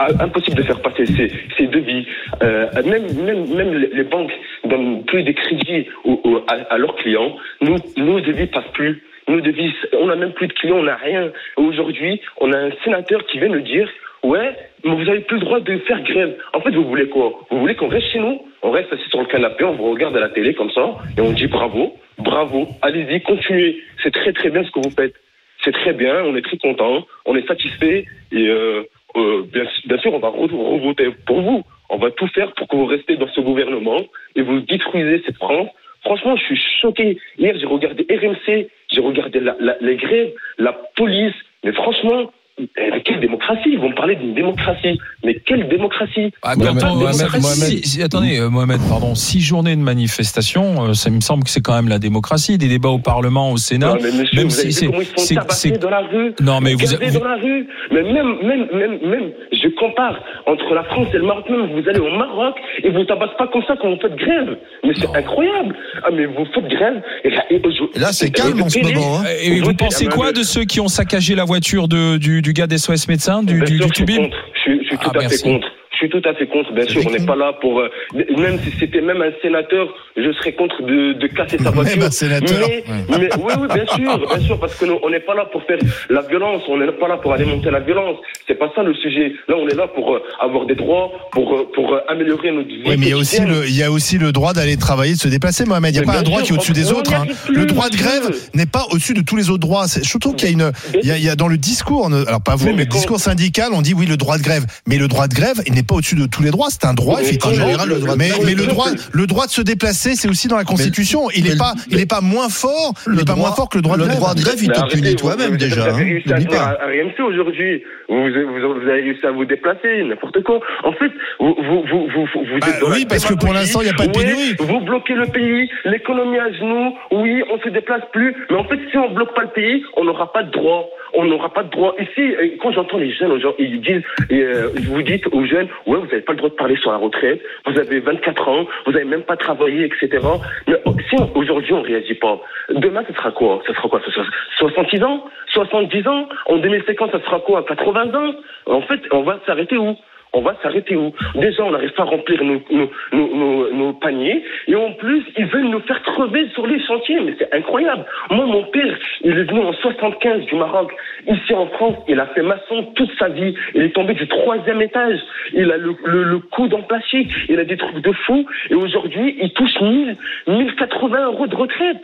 [0.00, 2.06] Ah, Impossible de faire passer ces, ces devis.
[2.42, 4.32] Euh, même, même, même les banques
[4.64, 7.36] donnent plus des crédits aux- aux- à, à leurs clients.
[7.60, 9.02] Nous, nos devis passent plus.
[9.28, 11.30] Nos devis, on n'a même plus de clients, on n'a rien.
[11.56, 13.88] Aujourd'hui, on a un sénateur qui vient nous dire
[14.24, 14.50] Ouais,
[14.84, 16.36] mais vous avez plus le droit de faire grève.
[16.52, 17.46] En fait, vous voulez quoi?
[17.50, 18.42] Vous voulez qu'on reste chez nous?
[18.62, 21.20] On reste assis sur le canapé, on vous regarde à la télé comme ça, et
[21.20, 23.80] on dit bravo, bravo, allez-y, continuez.
[24.02, 25.14] C'est très très bien ce que vous faites.
[25.62, 28.82] C'est très bien, on est très content, on est satisfait, et euh,
[29.16, 31.62] euh, bien, sûr, on va re- revoter pour vous.
[31.90, 34.00] On va tout faire pour que vous restez dans ce gouvernement
[34.36, 35.68] et vous détruisez cette France.
[36.02, 37.18] Franchement, je suis choqué.
[37.38, 41.34] Hier, j'ai regardé RMC, j'ai regardé la- la- les grèves, la police.
[41.64, 43.70] Mais franchement, eh, quelle démocratie?
[43.72, 44.98] Ils vont me parler d'une démocratie.
[45.24, 46.30] Mais quelle démocratie?
[46.42, 51.44] Ah, Mohamed, si- attendez, euh, Mohamed, pardon, six journées de manifestation, euh, ça me semble
[51.44, 53.88] que c'est quand même la démocratie, des débats au Parlement, au Sénat.
[53.94, 56.34] Non, mais monsieur, même vous avez si vu c'est, comment ils c'est- dans la rue?
[56.40, 57.66] Non, mais vous, vous- dans la rue.
[57.92, 60.16] Mais même, même, même, même, je compare
[60.46, 61.44] entre la France et le Maroc.
[61.50, 64.56] Même vous allez au Maroc et vous tabassez pas comme ça quand vous faites grève.
[64.84, 65.74] Mais c'est incroyable.
[66.04, 67.02] Ah, mais vous faites grève.
[67.24, 69.24] Et là, et aujourd'hui- Et là, c'est calme en ce moment, hein.
[69.42, 72.42] et vous pensez ah, quoi mais- de ceux qui ont saccagé la voiture de, du,
[72.48, 74.36] du gars d'SOS médecin, du, Bien du, sûr, du je suis contre.
[74.54, 75.36] Je suis, je suis tout Ah, à merci.
[75.44, 75.66] fait contre.
[76.00, 76.72] Je suis tout à fait contre.
[76.72, 77.80] Bien sûr, on n'est pas là pour.
[77.80, 77.88] euh,
[78.36, 81.96] même si c'était même un sénateur, je serais contre de, de casser sa voiture.
[81.98, 82.68] Même un sénateur.
[82.68, 82.84] Mais,
[83.18, 85.62] mais- oui, oui, bien sûr, bien sûr, parce que nous, on n'est pas là pour
[85.64, 86.62] faire la violence.
[86.68, 88.16] On n'est pas là pour alimenter la violence.
[88.46, 89.32] C'est pas ça le sujet.
[89.48, 92.82] Là, on est là pour euh, avoir des droits, pour euh, pour améliorer notre vie.
[92.86, 95.14] Oui, mais il y a aussi le, il y a aussi le droit d'aller travailler,
[95.14, 95.94] de se déplacer, Mohamed.
[95.96, 97.12] Il n'y a Mais pas un droit sûr, qui est au-dessus des autres.
[97.12, 97.26] hein.
[97.46, 99.86] plus, Le droit de grève n'est pas au-dessus de tous les autres droits.
[100.00, 102.06] Je trouve qu'il y a une, il y a, il y a dans le discours,
[102.06, 104.96] alors pas vous, Mais- le discours syndical, on dit oui le droit de grève, mais
[104.98, 106.68] le droit de grève, il n'est pas au-dessus de tous les droits.
[106.70, 107.56] C'est un droit, Mais effectivement.
[107.56, 110.28] en général, le droit de mais, le le droit, le droit de se déplacer, c'est
[110.28, 111.28] aussi dans la Constitution.
[111.34, 113.68] Il n'est le- pas, il est pas moins fort, il Le n'est pas moins fort
[113.68, 114.18] que le droit de le grève.
[114.18, 115.82] droit de grève, il te punit toi-même déjà.
[115.90, 116.22] Vous avez hein.
[116.22, 117.82] réussi à RMC aujourd'hui.
[118.08, 120.60] Vous, vous, vous avez réussi à vous déplacer, n'importe quoi.
[120.84, 123.84] En fait, vous, vous, vous, vous, vous Bah êtes oui, parce que pour l'instant, il
[123.84, 124.54] n'y a pas de pénurie.
[124.58, 126.92] Vous bloquez le pays, l'économie à genoux.
[127.12, 128.34] Oui, on se déplace plus.
[128.50, 130.86] Mais en fait, si on bloque pas le pays, on n'aura pas de droit.
[131.14, 131.94] On n'aura pas de droit.
[131.98, 135.98] Ici, euh, quand j'entends les jeunes, aujourd'hui, ils disent, euh, vous dites aux jeunes, ouais,
[135.98, 137.40] vous n'avez pas le droit de parler sur la retraite.
[137.66, 140.26] Vous avez 24 ans, vous n'avez même pas travaillé, etc.
[140.66, 143.62] Mais euh, si aujourd'hui on réagit pas, demain ce sera quoi?
[143.66, 144.00] Ce sera quoi?
[144.04, 144.24] Ce sera
[144.58, 145.24] 66 ans?
[145.52, 146.28] 70 ans?
[146.46, 147.64] En 2050, ça sera quoi?
[147.64, 148.34] 80 ans?
[148.66, 149.96] En fait, on va s'arrêter où?
[150.32, 154.44] On va s'arrêter où Déjà, on n'arrive pas à remplir nos, nos, nos, nos- paniers,
[154.68, 158.04] et en plus, ils veulent nous faire crever sur les chantiers, mais c'est incroyable.
[158.30, 160.92] Moi, mon père, il est venu en 75 du Maroc.
[161.26, 163.54] Ici en France, il a fait maçon toute sa vie.
[163.74, 165.18] Il est tombé du troisième étage.
[165.52, 167.30] Il a le, le, le coude en plastique.
[167.48, 168.46] Il a des trucs de fou.
[168.70, 172.00] Et aujourd'hui, il touche 1000, 1080 euros de retraite.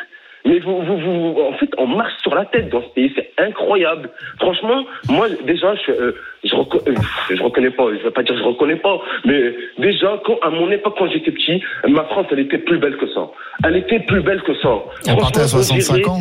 [0.47, 3.31] Mais vous, vous, vous, en fait, on marche sur la tête dans ce pays, c'est
[3.39, 4.11] incroyable.
[4.39, 6.13] Franchement, moi, déjà, je, euh,
[6.45, 6.95] je, reco- euh,
[7.31, 10.71] je reconnais pas, je vais pas dire je reconnais pas, mais déjà, quand, à mon
[10.71, 13.27] époque, quand j'étais petit, ma France, elle était plus belle que ça.
[13.65, 14.69] Elle était plus belle que ça.
[15.09, 16.21] On partait à Franchement, on 65 dirait- ans.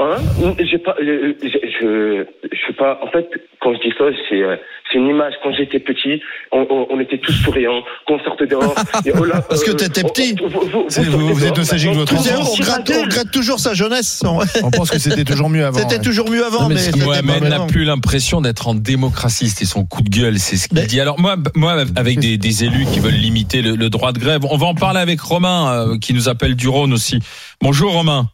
[0.00, 0.16] Hein
[0.60, 3.00] J'ai pas, euh, je, je, je suis pas.
[3.02, 3.28] En fait,
[3.60, 4.54] quand je dis ça, c'est, euh,
[4.92, 5.32] c'est une image.
[5.42, 7.82] Quand j'étais petit, on, on, on était tous souriants.
[8.06, 10.36] Quand on sortait dehors, et oh là, Parce que euh, t'étais petit.
[10.40, 14.22] on- vous, vous- êtes nostalgique de votre le on regrette toujours sa jeunesse.
[14.62, 15.78] On pense que c'était toujours mieux avant.
[15.78, 16.00] C'était ouais.
[16.00, 19.84] toujours mieux avant, Non, mais mais Mohamed n'a plus l'impression d'être en démocratie, c'était son
[19.84, 21.00] coup de gueule, c'est ce qu'il Mais- dit.
[21.00, 24.42] Alors moi, moi, avec des, des élus qui veulent limiter le, le droit de grève,
[24.48, 27.18] on va en parler avec Romain euh, qui nous appelle du Rhône aussi.
[27.60, 28.28] Bonjour Romain.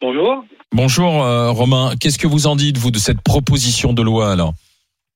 [0.00, 0.44] Bonjour.
[0.72, 1.92] Bonjour euh, Romain.
[2.00, 4.52] Qu'est-ce que vous en dites vous de cette proposition de loi alors?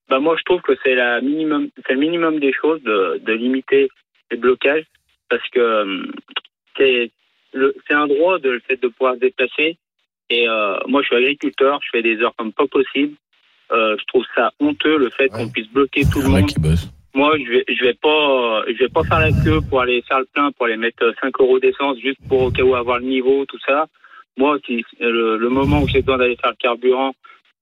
[0.09, 3.33] Bah moi, je trouve que c'est la minimum, c'est le minimum des choses de, de
[3.33, 3.89] limiter
[4.31, 4.85] les blocages
[5.29, 6.07] parce que euh,
[6.77, 7.11] c'est
[7.53, 9.77] le, c'est un droit de le fait de pouvoir se déplacer.
[10.31, 13.15] Et euh, moi, je suis agriculteur, je fais des heures comme pas possible.
[13.73, 16.51] Euh, je trouve ça honteux le fait qu'on puisse bloquer tout le monde.
[17.15, 20.21] Moi, je vais, je vais pas, je vais pas faire la queue pour aller faire
[20.21, 23.05] le plein, pour aller mettre 5 euros d'essence juste pour au cas où avoir le
[23.05, 23.87] niveau, tout ça.
[24.37, 27.13] Moi, si, le, le moment où j'ai besoin d'aller faire le carburant,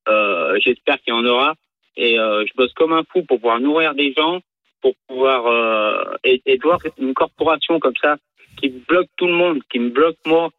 [0.09, 1.55] euh, j'espère qu'il y en aura.
[1.97, 4.41] Et euh, je bosse comme un fou pour pouvoir nourrir des gens,
[4.81, 8.17] pour pouvoir euh, et, et de voir une corporation comme ça
[8.59, 10.51] qui bloque tout le monde, qui me bloque moi,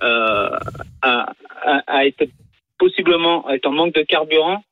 [0.00, 0.60] à,
[1.02, 1.32] à,
[1.86, 2.24] à être
[2.78, 4.62] possiblement être en manque de carburant,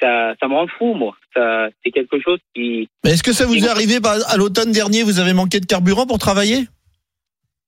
[0.00, 1.16] ça, ça me rend fou, moi.
[1.34, 5.02] Ça, c'est quelque chose qui, Mais est-ce que ça vous est arrivé à l'automne dernier
[5.02, 6.68] Vous avez manqué de carburant pour travailler?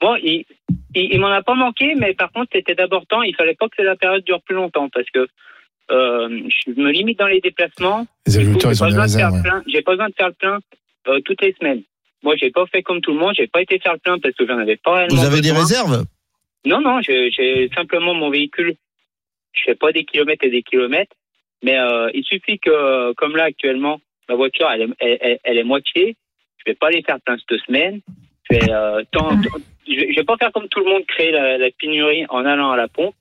[0.00, 0.44] Bon, il,
[0.94, 3.22] il, il m'en a pas manqué, mais par contre, c'était d'abord temps.
[3.22, 5.26] Il fallait pas que la période dure plus longtemps parce que
[5.90, 8.06] euh, je me limite dans les déplacements.
[8.26, 9.42] Les j'ai pas besoin de faire le ouais.
[9.42, 9.62] plein.
[9.66, 10.58] J'ai pas besoin de faire le plein
[11.08, 11.82] euh, toutes les semaines.
[12.22, 13.34] Moi, j'ai pas fait comme tout le monde.
[13.36, 15.52] J'ai pas été faire le plein parce que j'en avais pas réellement Vous avez des
[15.52, 16.04] réserves?
[16.64, 18.74] Non, non, j'ai j'ai simplement mon véhicule.
[19.52, 21.16] Je fais pas des kilomètres et des kilomètres,
[21.64, 25.58] mais euh, il suffit que, comme là actuellement, ma voiture, elle est, elle, elle- elle
[25.58, 26.16] est moitié.
[26.58, 28.00] Je vais pas aller faire plein cette semaine.
[28.50, 29.36] Je vais, euh, tant- tant-
[29.88, 32.44] je vais je vais pas faire comme tout le monde, créer la, la pénurie en
[32.44, 33.14] allant à la pompe.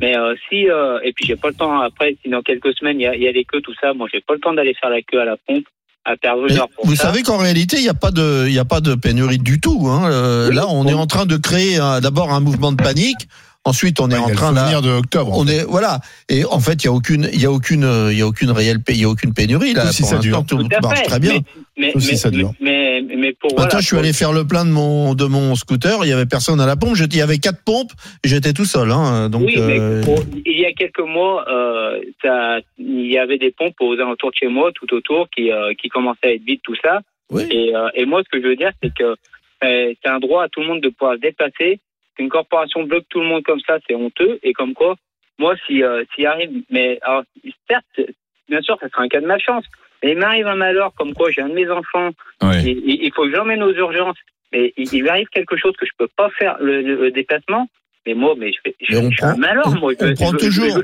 [0.00, 3.00] Mais euh, si euh, et puis j'ai pas le temps après, si dans quelques semaines
[3.00, 4.74] il y a, y a des queues tout ça, moi j'ai pas le temps d'aller
[4.80, 5.64] faire la queue à la pompe,
[6.04, 7.04] à perdre une Mais heure pour Vous ça.
[7.08, 9.60] savez qu'en réalité, il n'y a pas de, il y a pas de pénurie du
[9.60, 9.88] tout.
[9.88, 10.08] Hein.
[10.10, 10.54] Euh, Oui.
[10.54, 13.28] là, on est en train de créer d'abord un mouvement de panique.
[13.64, 14.80] Ensuite, on est Ouais, en train là.
[14.80, 15.32] de octobre.
[15.36, 18.16] On est voilà et en fait il y a aucune il y a aucune il
[18.16, 20.42] y a aucune réelle il y a aucune pénurie là Si pour ça dure.
[20.46, 21.04] tout, Tout tout à marche fait.
[21.04, 21.32] très bien.
[21.34, 21.42] Mais,
[21.80, 22.52] mais, mais, ça dure.
[22.60, 25.54] mais, mais, mais pour voilà, je suis allé faire le plein de mon de mon
[25.54, 25.98] scooter.
[26.04, 26.96] Il y avait personne à la pompe.
[26.98, 27.92] Il y avait quatre pompes.
[28.24, 28.90] J'étais tout seul.
[28.90, 33.18] Hein, donc, oui, mais euh, pour- il y a quelques mois, euh, ça- il y
[33.18, 36.32] avait des pompes aux alentours de chez moi, tout autour, qui, euh, qui commençaient à
[36.34, 37.00] être vides, tout ça.
[37.30, 37.44] Oui.
[37.50, 39.14] Et, et moi, ce que je veux dire, c'est que
[39.62, 41.80] c'est un droit à tout le monde de pouvoir se déplacer.
[42.16, 44.38] Qu'une corporation bloque tout le monde comme ça, c'est honteux.
[44.42, 44.96] Et comme quoi,
[45.38, 45.82] moi, si
[46.14, 47.22] s'il arrive, mais alors,
[47.70, 48.00] certes,
[48.48, 49.64] bien sûr, ça sera un cas de malchance.
[50.02, 52.10] Mais il m'arrive un malheur, comme quoi j'ai un de mes enfants,
[52.42, 52.62] Ouais.
[52.64, 54.16] et- et il faut que j'emmène aux urgences.
[54.52, 57.66] Mais il, il m'arrive quelque chose que je peux pas faire le, déplacement.
[58.06, 59.92] Mais moi, mais je, fais- je, Mais on je suis un malheur, on- moi.
[60.00, 60.80] Je- prend toujours-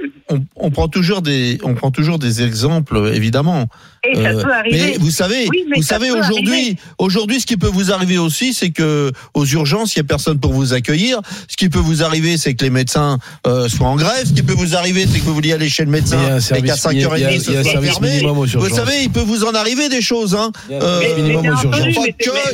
[0.57, 3.69] on prend toujours des on prend toujours des exemples, évidemment.
[4.13, 4.79] Et ça Euh, peut arriver.
[4.93, 8.53] mais vous savez, Oui, mais vous savez aujourd'hui, aujourd'hui, ce qui peut vous arriver aussi,
[8.55, 11.21] c'est que aux urgences, il y a personne pour vous accueillir.
[11.49, 14.27] Ce qui peut vous arriver, c'est que les médecins euh, soient en grève.
[14.27, 16.75] Ce qui peut vous arriver, c'est que vous vouliez aller chez le médecin et qu'à
[16.77, 18.11] 5h30 il y a- il y a ce un soit service fermé.
[18.11, 18.77] minimum aux Vous urgences.
[18.77, 20.35] savez, il peut vous en arriver des choses.
[20.35, 20.51] Hein.
[20.69, 21.01] Il Euh,
[21.43, 21.65] urgences.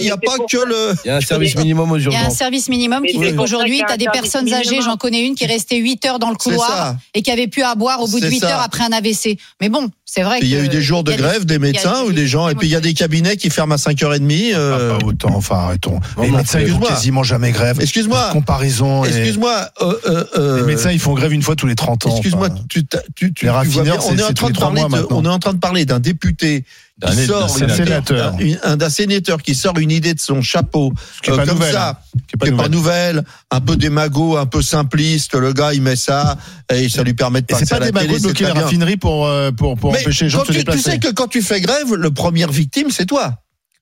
[0.01, 0.95] n'y a pas que le.
[1.05, 2.37] Il y a un service minimum aux Il y a un urgences.
[2.39, 5.49] service minimum qui fait qu'aujourd'hui, tu as des personnes âgées, j'en connais une qui est
[5.49, 8.25] restée 8 heures dans le couloir et qui avait pu à boire au bout de
[8.27, 8.55] C'est 8 ça.
[8.57, 9.39] heures après un AVC.
[9.61, 12.03] Mais bon, c'est vrai Il y a eu des jours de a grève des médecins
[12.05, 14.53] ou des gens, et puis il y a des cabinets qui ferment à 5h30.
[14.55, 16.01] euh, Ah, pas autant, enfin arrêtons.
[16.21, 17.79] Les non, médecins ils font quasiment jamais grève.
[17.81, 18.31] Excuse-moi.
[18.33, 19.05] Comparaison.
[19.05, 19.69] et- Excuse-moi.
[19.83, 22.11] euh, euh, euh, Les médecins ils font grève une fois tous les 30 ans.
[22.11, 22.63] Excuse-moi, enfin.
[22.69, 24.95] tu, t'as- tu, tu, Les raffineurs, on c'est- est en train de parler, mois de-
[24.97, 25.19] maintenant.
[25.19, 26.65] on est en train de parler d'un député
[27.01, 28.35] qui d'un sort sénateur.
[28.63, 31.89] un sénateur qui sort une idée de son chapeau qui euh, pas comme nouvelle, ça,
[31.91, 32.21] hein.
[32.29, 35.35] Qui est pas nouvelle, un peu démago, un peu simpliste.
[35.35, 36.37] Le gars, il met ça
[36.73, 38.15] et ça lui permet de passer c'est à pas la télé.
[38.15, 38.63] de c'est bloquer les très bien.
[38.65, 41.09] raffineries pour, euh, pour, pour Mais empêcher les gens de se tu, tu sais que
[41.09, 43.35] quand tu fais grève, le première victime, c'est toi.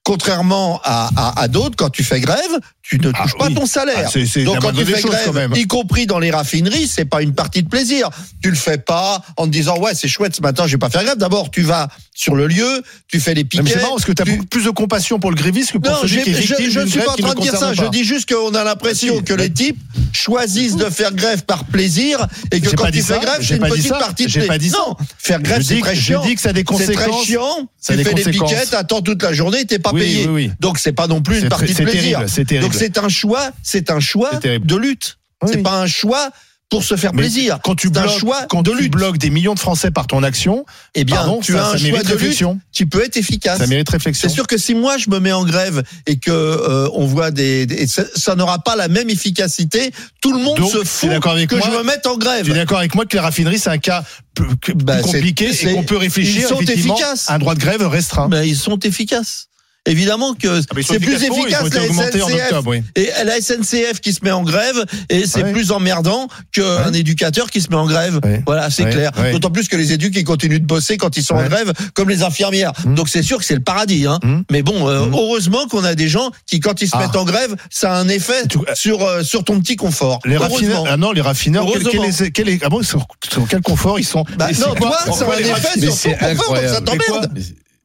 [0.03, 2.59] Contrairement à, à, à d'autres, quand tu fais grève,
[2.91, 3.53] tu ne touches pas oui.
[3.53, 4.03] ton salaire.
[4.05, 5.53] Ah, c'est- c'est Donc la quand moindre tu fais grève, quand même.
[5.55, 8.09] y compris dans les raffineries, c'est pas une partie de plaisir.
[8.43, 10.89] Tu le fais pas en te disant ouais c'est chouette ce matin, je vais pas
[10.89, 11.17] faire grève.
[11.17, 13.63] D'abord tu vas sur le lieu, tu fais les piquets.
[13.63, 15.77] mais c'est marrant parce que tu as tu- plus de compassion pour le gréviste que
[15.77, 17.57] pour non, celui qui est victime je ne suis pas en train de dire ça.
[17.59, 17.89] concerne Je pas.
[17.89, 19.23] dis juste qu'on a l'impression Ah, si.
[19.23, 19.79] que les types
[20.11, 23.59] choisissent de faire grève par plaisir et que quand pas fais ça, grève, c'est une
[23.61, 24.77] pas petite partie j'ai pas dit ça.
[25.17, 26.21] Faire grève, c'est très que- je chiant.
[26.23, 27.25] dis que ça a des C'est très conséquences.
[27.25, 27.69] chiant.
[27.85, 28.49] Tu fais des conséquences.
[28.51, 30.27] piquets, t'attends toute la journée, t'es pas payé.
[30.59, 32.23] Donc c'est pas non plus une partie de plaisir.
[32.27, 32.65] c'est terrible.
[32.81, 35.17] C'est un choix, c'est un choix de lutte.
[35.43, 36.29] Oui, C'est pas un choix
[36.69, 37.59] pour se faire Mais plaisir.
[37.65, 38.91] Quand tu bloques, choix quand de tu lutte.
[38.93, 40.65] bloques des millions de Français par ton action,
[40.95, 42.59] Eh bien, pardon, tu ça- as un ça choix de lutte réflexion.
[42.71, 43.57] qui peut être efficace.
[43.57, 44.29] ça mérite réflexion.
[44.29, 47.29] C'est sûr que si moi je me mets en grève et que euh, on voit
[47.31, 49.91] des, des- ça, ça n'aura pas la même efficacité,
[50.21, 52.45] tout le monde Donc, se fout avec que moi je me mette en grève.
[52.45, 55.51] Tu es d'accord avec moi que les raffineries, c'est un cas plus, plus Bah, compliqué
[55.53, 57.29] c'est- et qu'on peut réfléchir ils sont efficaces.
[57.29, 58.29] un droit de grève restreint.
[58.29, 59.47] Ben, ils sont efficaces.
[59.87, 62.83] Évidemment que Ah, c'est plus efficace la SNCF octobre, oui.
[62.95, 65.51] et la SNCF qui se met en grève et c'est Ouais.
[65.51, 68.19] plus emmerdant qu'un éducateur qui se met en grève.
[68.45, 69.11] Voilà, c'est clair.
[69.31, 72.09] D'autant plus que les éduques ils continuent de bosser quand ils sont en grève, comme
[72.09, 72.73] les infirmières.
[72.85, 72.93] Mm.
[72.93, 74.05] Donc c'est sûr que c'est le paradis.
[74.05, 74.19] Hein.
[74.23, 74.41] Mm.
[74.51, 75.13] Mais bon, euh, Mm.
[75.15, 76.99] heureusement qu'on a des gens qui, quand ils se Ah.
[76.99, 78.43] mettent en grève, ça a un effet
[78.75, 80.19] sur euh, sur ton petit confort.
[80.25, 82.25] Les raffineurs, ah non, les raffineurs, quel, quel Heureusement.
[82.27, 84.23] est- quel est- ah bon, sur, sur quel confort ils sont?
[84.37, 87.33] Bah, non, toi, ça a un effet sur ton confort, donc ça t'emmerde.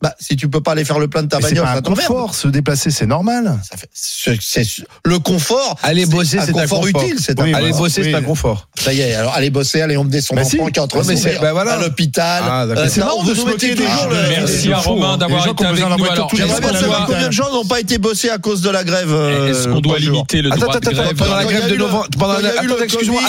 [0.03, 1.65] C'est- Bah, si tu peux pas aller faire le plein de ta Mais c'est bagnole,
[1.65, 3.59] pas ça un confort, se déplacer, c'est normal.
[3.69, 5.77] Ça fait- c'est- c'est- le confort.
[5.83, 7.03] Aller bosser, c'est un confort confort.
[7.03, 7.17] utile.
[7.19, 8.09] C'est Oui, un Aller bosser, oui.
[8.11, 8.69] c'est un confort.
[8.79, 10.73] Ça y est, alors allez bosser, allez emmener son Bah enfant si.
[10.73, 11.73] qui est en train de c'est- bah voilà.
[11.73, 12.43] à l'hôpital.
[12.47, 12.65] Ah.
[12.65, 13.91] Euh, C'est non, marrant vous de se moquer des gens,
[14.29, 15.89] Merci c'est à Romain d'avoir été avec nous.
[15.97, 17.97] voiture Alors, tous les est-ce J'aimerais bien on savoir combien de gens n'ont pas été
[17.99, 19.11] bossés à cause de la grève.
[19.11, 21.77] euh, Est-ce qu'on doit limiter le droit de attends, grève attends, pendant la grève de
[21.77, 23.23] novembre, pendant la, excuse-moi,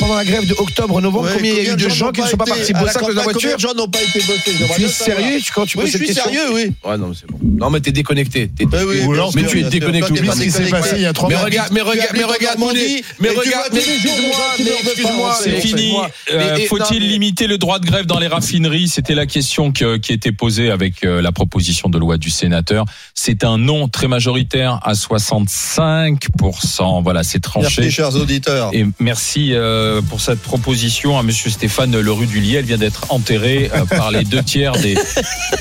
[0.00, 2.26] pendant grève, de octobre, novembre, Ouais, combien il y a eu de gens qui ne
[2.26, 4.18] sont pas partis bosser à cause de la voiture Combien de gens n'ont pas été
[4.26, 6.72] bossés Tu es sérieux quand tu Oui, poses je suis sérieux, oui.
[6.84, 7.38] Ouais, non, mais c'est bon.
[7.42, 8.48] Non, mais t'es déconnecté.
[8.48, 10.12] T'es- Oui, oui, Ou bien alors, sûr, mais tu es déconnecté.
[10.12, 10.70] Oublie ce qui s'est déconnecté.
[10.90, 15.34] passé il y a trois Mais regarde, mais regarde, mais regarde, mais regarde, mais excuse-moi,
[15.42, 15.72] C'est fini.
[15.72, 16.10] excuse-moi.
[16.32, 18.88] Euh, et- Faut-il limiter le droit de grève dans les raffineries?
[18.88, 22.84] C'était la question que- qui était posée avec euh, la proposition de loi du sénateur.
[23.14, 27.02] C'est un non très majoritaire à 65%.
[27.02, 27.82] Voilà, c'est tranché.
[27.82, 28.70] Merci, chers auditeurs.
[28.72, 33.70] Et merci euh, pour cette proposition à Monsieur Stéphane Leroux du Elle vient d'être enterré
[33.74, 34.94] euh, par les deux tiers des,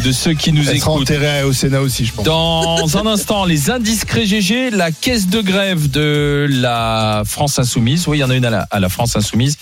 [0.04, 1.02] de ceux qui nous Elle sera écoutent.
[1.10, 2.26] enterrée au Sénat aussi, je pense.
[2.26, 8.08] Dans un instant, les indiscrets GG, la caisse de grève de la France Insoumise.
[8.08, 9.58] Oui, il y en a une à la, à la France Insoumise.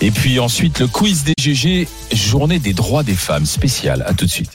[0.00, 4.04] Et puis ensuite, le quiz des GG, journée des droits des femmes spéciale.
[4.06, 4.50] À tout de suite.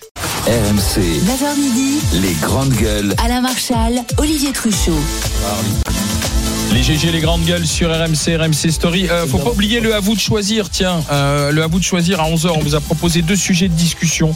[0.47, 3.13] RMC, 9h midi, les grandes gueules.
[3.23, 4.93] Alain Marchal, Olivier Truchot.
[6.73, 9.07] Les GG, les grandes gueules sur RMC, RMC Story.
[9.09, 10.69] Euh, faut pas oublier le à vous de choisir.
[10.69, 12.49] Tiens, euh, le à vous de choisir à 11h.
[12.55, 14.35] On vous a proposé deux sujets de discussion.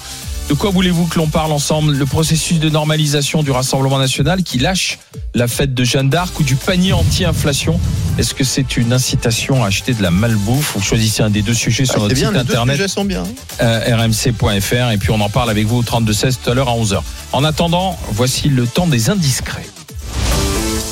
[0.51, 1.93] De quoi voulez-vous que l'on parle ensemble?
[1.93, 4.99] Le processus de normalisation du Rassemblement national qui lâche
[5.33, 7.79] la fête de Jeanne d'Arc ou du panier anti-inflation?
[8.17, 10.73] Est-ce que c'est une incitation à acheter de la malbouffe?
[10.75, 13.05] Vous choisissez un des deux sujets sur Ah, notre bien, site les internet sujets sont
[13.05, 13.23] bien.
[13.61, 16.73] euh, rmc.fr et puis on en parle avec vous au 32-16 tout à l'heure à
[16.75, 16.99] 11h.
[17.31, 19.69] En attendant, voici le temps des indiscrets.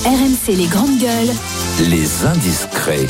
[0.06, 1.36] RMC les grandes gueules.
[1.90, 3.08] Les indiscrets.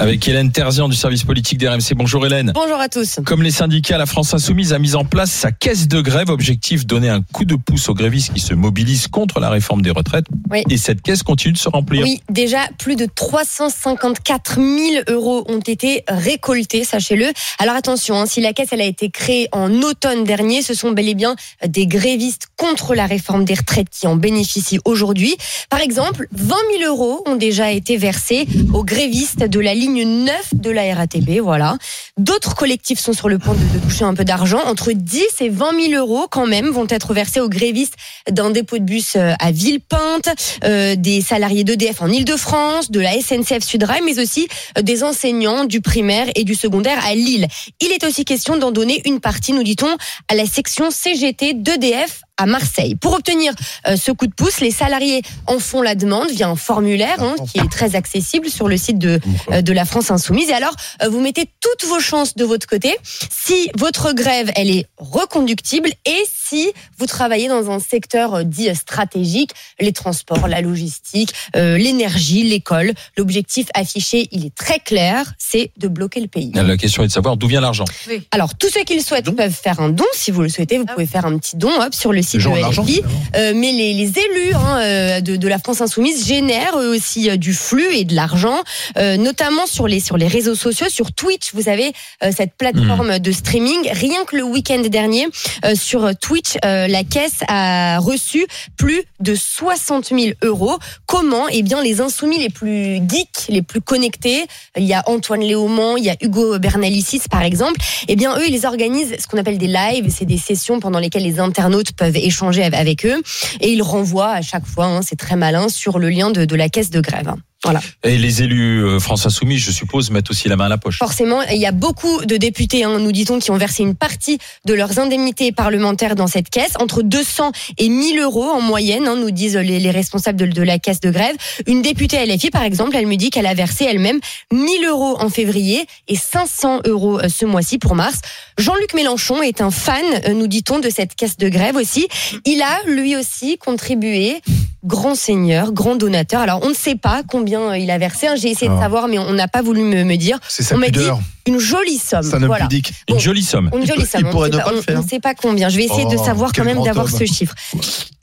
[0.00, 1.92] Avec Hélène Terzian du service politique d'RMC.
[1.94, 2.52] Bonjour Hélène.
[2.54, 3.20] Bonjour à tous.
[3.26, 6.30] Comme les syndicats, la France Insoumise a mis en place sa caisse de grève.
[6.30, 9.90] Objectif donner un coup de pouce aux grévistes qui se mobilisent contre la réforme des
[9.90, 10.24] retraites.
[10.50, 10.62] Oui.
[10.70, 12.02] Et cette caisse continue de se remplir.
[12.02, 14.68] Oui, déjà plus de 354 000
[15.08, 17.26] euros ont été récoltés, sachez-le.
[17.58, 20.92] Alors attention, hein, si la caisse elle a été créée en automne dernier, ce sont
[20.92, 21.36] bel et bien
[21.66, 25.36] des grévistes contre la réforme des retraites qui en bénéficient aujourd'hui.
[25.68, 30.54] Par exemple, 20 000 euros ont déjà été versés aux grévistes de la ligne 9
[30.54, 31.40] de la RATP.
[31.42, 31.76] Voilà.
[32.18, 34.60] D'autres collectifs sont sur le point de, toucher un peu d'argent.
[34.64, 37.94] Entre 10 et 20 000 euros quand même vont être versés aux grévistes
[38.30, 40.28] d'un dépôt de bus euh, à Villepinte,
[40.64, 44.48] euh, des salariés d'EDF en Ile-de-France, de la SNCF Sudrail, mais aussi
[44.78, 47.46] euh, des enseignants du primaire et du secondaire à Lille.
[47.80, 49.96] Il est aussi question d'en donner une partie, nous dit-on,
[50.28, 52.94] à la section CGT d'EDF à Marseille.
[52.94, 53.52] Pour obtenir
[53.86, 57.34] euh, ce coup de pouce, les salariés en font la demande via un formulaire hein,
[57.50, 59.20] qui est très accessible sur le site de,
[59.52, 60.48] euh, de la France Insoumise.
[60.48, 62.96] Et alors, euh, vous mettez toutes vos chances de votre côté
[63.30, 68.74] si votre grève, elle est reconductible et si vous travaillez dans un secteur euh, dit
[68.74, 72.92] stratégique, les transports, la logistique, euh, l'énergie, l'école.
[73.16, 76.52] L'objectif affiché, il est très clair, c'est de bloquer le pays.
[76.54, 77.84] La question est de savoir d'où vient l'argent.
[78.30, 80.04] Alors, tous ceux qui le souhaitent peuvent faire un don.
[80.12, 82.80] Si vous le souhaitez, vous pouvez faire un petit don hop, sur le site de
[82.82, 83.02] LFI.
[83.36, 87.30] Euh, mais les, les élus hein, euh, de, de la France Insoumise génèrent eux aussi
[87.30, 88.60] euh, du flux et de l'argent,
[88.98, 91.50] euh, notamment sur les, sur les réseaux sociaux, sur Twitch.
[91.54, 93.88] Vous avez euh, cette plateforme de streaming.
[93.92, 95.26] Rien que le week-end dernier,
[95.74, 100.78] sur Twitch, la caisse a reçu plus de 60 000 euros.
[101.06, 105.40] Comment Eh bien, les insoumis les plus geeks, les plus connectés, il y a Antoine
[105.40, 109.38] Léaumont, il y a Hugo Bernalicis par exemple, eh bien eux, ils organisent ce qu'on
[109.38, 113.22] appelle des lives, c'est des sessions pendant lesquelles les internautes peuvent échanger av- avec eux
[113.60, 116.68] et ils renvoient à chaque fois, hein, c'est très malin, sur le lien de la
[116.68, 117.32] caisse de grève.
[117.62, 117.80] Voilà.
[118.04, 120.96] Et les élus euh, France Insoumise, je suppose, mettent aussi la main à la poche.
[120.96, 124.38] Forcément, il y a beaucoup de députés, hein, nous dit-on, qui ont versé une partie
[124.64, 129.16] de leurs indemnités parlementaires dans cette caisse, entre 200 et 1000 euros en moyenne, hein,
[129.16, 131.36] nous disent les, les responsables de, de la caisse de grève.
[131.66, 134.20] Une députée LFI, par exemple, elle me dit qu'elle a versé elle-même
[134.52, 138.20] 1000 euros en février et 500 euros euh, ce mois-ci pour mars.
[138.56, 142.08] Jean-Luc Mélenchon est un fan, euh, nous dit-on, de cette caisse de grève aussi.
[142.46, 144.40] Il a lui aussi contribué
[144.84, 146.40] grand seigneur, grand donateur.
[146.40, 148.26] Alors, on ne sait pas combien euh, il a versé.
[148.28, 148.34] hein.
[148.36, 148.82] J'ai essayé de Ah.
[148.82, 150.38] savoir, mais on n'a pas voulu me, me dire.
[150.48, 151.00] C'est sa on m'a dit
[151.46, 152.30] une jolie somme.
[152.32, 152.66] Homme voilà.
[152.66, 152.92] pudique.
[153.08, 153.20] Une Bon.
[153.20, 153.70] jolie somme.
[153.74, 154.20] Une jolie somme.
[154.22, 154.98] Il on pourrait ne sait pas on- le faire.
[154.98, 155.68] On ne sait pas combien.
[155.68, 157.54] Je vais essayer de Oh, savoir quand même d'avoir ce chiffre.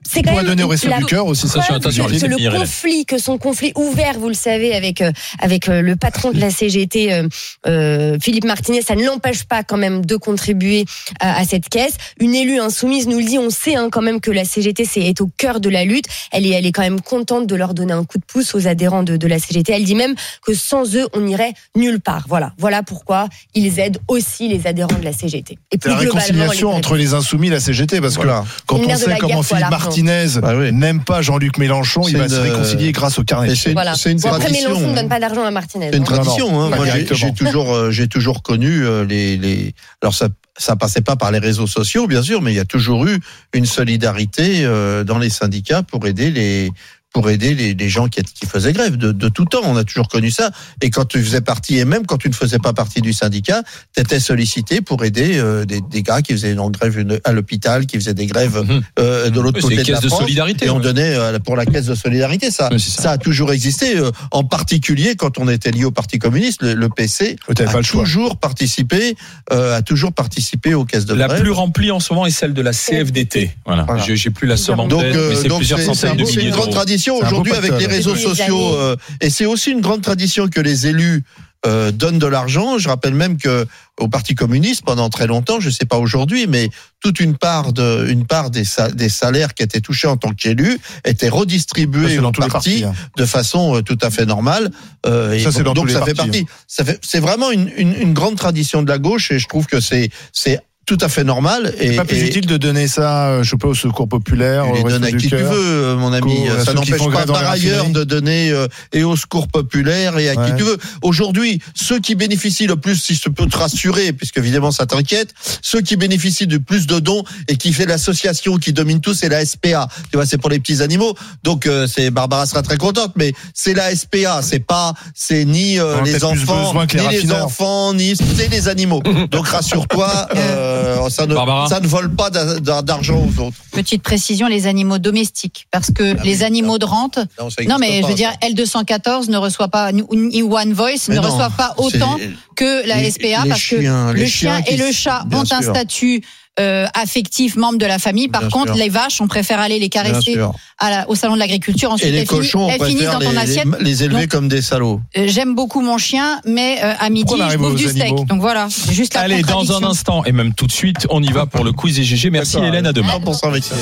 [0.09, 1.47] C'est quand même donner au la du cœur aussi.
[1.47, 5.11] Preuve attention, que les le conflit, que son conflit ouvert, vous le savez, avec euh,
[5.39, 7.27] avec euh, le patron de la CGT, euh,
[7.67, 10.85] euh, Philippe Martinez, ça ne l'empêche pas quand même de contribuer
[11.19, 11.95] à, à cette caisse.
[12.21, 15.19] Une élue insoumise nous le dit, on sait hein, quand même que la CGT est
[15.19, 16.05] au cœur de la lutte.
[16.31, 18.67] Elle est elle est quand même contente de leur donner un coup de pouce aux
[18.67, 19.73] adhérents de, de la CGT.
[19.73, 22.25] Elle dit même que sans eux, on n'irait nulle part.
[22.27, 25.57] Voilà, voilà pourquoi ils aident aussi les adhérents de la CGT.
[25.71, 28.41] Et plus la réconciliation les entre les insoumis et la CGT, parce Voilà.
[28.41, 29.69] que quand on sait comment guerre, Philippe voilà.
[29.69, 30.71] Martinez Ah oui.
[30.71, 33.51] n'aime pas Jean-Luc Mélenchon, il va se réconcilier euh, grâce au carnet.
[33.51, 33.95] et c'est une, Voilà.
[33.95, 34.69] c'est une Bon, après, tradition.
[34.69, 35.89] Mélenchon ne donne pas d'argent à Martinez.
[35.91, 36.05] C'est une hein.
[36.05, 36.61] tradition.
[36.61, 36.69] Hein.
[36.75, 39.73] Moi, j'ai- toujours, euh, j'ai toujours connu euh, les, les.
[40.01, 42.65] Alors ça, ça passait pas par les réseaux sociaux, bien sûr, mais il y a
[42.65, 43.19] toujours eu
[43.53, 46.71] une solidarité euh, dans les syndicats pour aider les
[47.17, 49.61] pour aider les, les gens qui, qui faisaient grève de, de tout temps.
[49.63, 50.51] On a toujours connu ça.
[50.81, 53.63] Et quand tu faisais partie, et même quand tu ne faisais pas partie du syndicat,
[53.95, 57.31] tu étais sollicité pour aider euh, des, des gars qui faisaient une grève une- à
[57.31, 58.81] l'hôpital, qui faisaient des grèves Mhm.
[58.99, 60.21] euh, de l'autre Oui, côté les de la caisses de France.
[60.21, 62.51] solidarité, Et on donnait euh, pour la caisse de solidarité.
[62.51, 63.01] Ça, Oui, ça.
[63.01, 63.97] ça a toujours existé.
[63.97, 67.77] euh, en particulier quand on était lié au Parti communiste, le, le PC a pas
[67.77, 68.03] le choix.
[68.03, 69.15] toujours participé,
[69.51, 71.41] euh, a toujours participé aux caisses de La grève.
[71.41, 73.51] plus remplie en ce moment est celle de la CFDT.
[73.65, 73.83] Voilà.
[73.87, 74.03] Voilà.
[74.05, 76.65] J'ai plus la somme en Donc, tête, mais c'est plusieurs centaines de milliers d'euros.
[77.07, 78.75] Tradition aujourd'hui avec les réseaux sociaux.
[78.75, 81.23] euh, et c'est aussi une grande tradition que les élus
[81.65, 82.77] euh, donnent de l'argent.
[82.77, 83.65] Je rappelle même que
[83.99, 86.69] au Parti communiste, pendant très longtemps, je sais pas aujourd'hui, mais
[87.01, 90.33] toute une part de, une part des, sa- des salaires qui étaient touchés en tant
[90.33, 93.09] qu'élus était redistribuée dans au tous les parti partis, hein.
[93.17, 94.69] de façon euh, tout à fait normale.
[95.07, 96.45] Euh, et Ça, c'est donc, dans donc tous les ça fait partis, partie.
[96.67, 99.65] Ça fait, c'est vraiment une, une, une grande tradition de la gauche et je trouve
[99.65, 101.73] que c'est, c'est tout à fait normal.
[101.77, 104.07] C'est Et, pas plus et utile de donner ça, euh, je sais pas, au secours
[104.07, 106.47] populaire, tu les donnes à qui tu veux, euh, mon ami.
[106.65, 110.45] Ça n'empêche pas par ailleurs de donner euh, et au secours populaire et à Ouais.
[110.51, 110.77] qui tu veux.
[111.01, 115.33] Aujourd'hui, ceux qui bénéficient le plus, si je peux te rassurer, puisque évidemment ça t'inquiète,
[115.61, 119.29] ceux qui bénéficient du plus de dons et qui fait l'association qui domine tout, c'est
[119.29, 119.89] la SPA.
[120.09, 121.15] Tu vois, c'est pour les petits animaux.
[121.43, 124.41] Donc euh, c'est Barbara sera très contente, mais c'est la SPA.
[124.41, 129.01] C'est pas, c'est ni euh, les enfants, les ni les enfants, ni c'est les animaux.
[129.31, 130.27] Donc rassure-toi,
[130.77, 133.57] euh, ça ne Barbara ça ne vole pas d'a- d'a- d'argent aux autres.
[133.71, 137.19] Petite précision, les animaux domestiques, parce que Ah les animaux de rente.
[137.67, 138.47] Non, mais je veux dire, ça.
[138.49, 142.17] L214 ne reçoit pas, ni One Voice Mais ne non, reçoivent pas autant
[142.55, 145.61] que la les- SPA, les parce chiens, que le chien et le chat ont un
[145.61, 145.71] sûr.
[145.73, 146.23] statut
[146.59, 148.27] euh, affectif membre de la famille.
[148.27, 148.75] Par Bien contre, sûr.
[148.83, 150.53] les vaches, on préfère aller les caresser sûr.
[150.79, 151.91] à la- au salon de l'agriculture.
[151.91, 153.65] Ensuite, Et les elles, finissent- cochons, on elles dans ton les, assiette.
[153.79, 154.99] les, les élever Donc, comme des salauds.
[155.17, 158.25] euh, J'aime beaucoup mon chien, mais euh, à midi, je bouffe du steak.
[158.27, 161.31] Donc voilà, juste la Allez, dans un instant, et même tout de suite, on y
[161.31, 162.29] va pour le quiz GG.
[162.29, 163.19] Merci Hélène, à demain.
[163.19, 163.75] 100% avec ça.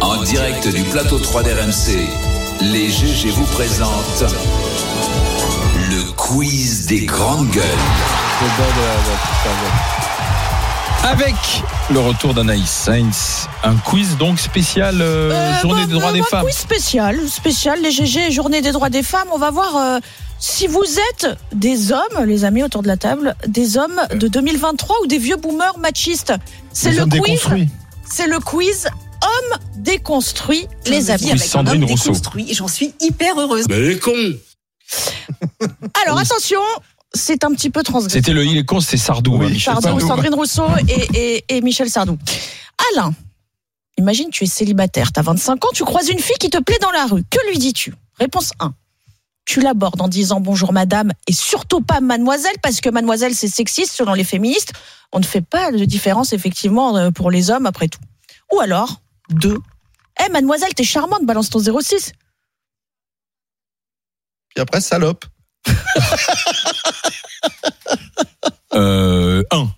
[0.00, 1.96] En direct du plateau 3 d'RMC,
[2.62, 4.24] les GG vous présentent
[5.90, 7.64] le quiz des grandes gueules.
[11.04, 11.34] Avec
[11.92, 16.12] le retour d'Anaïs Sainz, un quiz donc spécial euh, Euh, Journée bah, des droits bah,
[16.14, 16.44] des bah, femmes.
[16.44, 19.28] quiz spécial, spécial, les GG, Journée des droits des femmes.
[19.30, 19.98] On va voir euh,
[20.38, 24.96] si vous êtes des hommes, les amis autour de la table, des hommes de 2023
[25.02, 26.32] ou des vieux boomers machistes.
[26.72, 27.20] C'est le hommes quiz.
[27.22, 27.68] déconstruits.
[28.10, 28.86] C'est le quiz
[29.22, 31.30] homme déconstruit, les amis.
[31.30, 32.04] avec un Sandrine homme Rousseau.
[32.12, 33.66] déconstruit j'en suis hyper heureuse.
[33.68, 34.12] Mais les cons
[36.06, 36.60] Alors attention,
[37.14, 38.18] c'est un petit peu transgressif.
[38.20, 39.36] C'était le Il est con, c'était Sardou.
[39.38, 40.06] Oui, hein, Michel Sardou, Sardou.
[40.08, 42.18] Sandrine Rousseau et, et- et Michel Sardou.
[42.92, 43.14] Alain,
[43.96, 46.78] imagine tu es célibataire, tu as 25 ans, tu croises une fille qui te plaît
[46.82, 47.22] dans la rue.
[47.30, 47.94] Que lui dis-tu?
[48.18, 48.74] Réponse 1.
[49.46, 53.92] Tu l'abordes en disant bonjour madame et surtout pas mademoiselle parce que mademoiselle c'est sexiste
[53.92, 54.72] selon les féministes.
[55.12, 58.00] On ne fait pas de différence effectivement euh, pour les hommes après tout.
[58.54, 59.00] Ou alors,
[59.30, 59.58] 2.
[60.26, 62.12] Eh mademoiselle, t'es charmante, balance ton 06.
[64.54, 65.24] Puis après, salope.
[68.74, 69.68] Euh, un.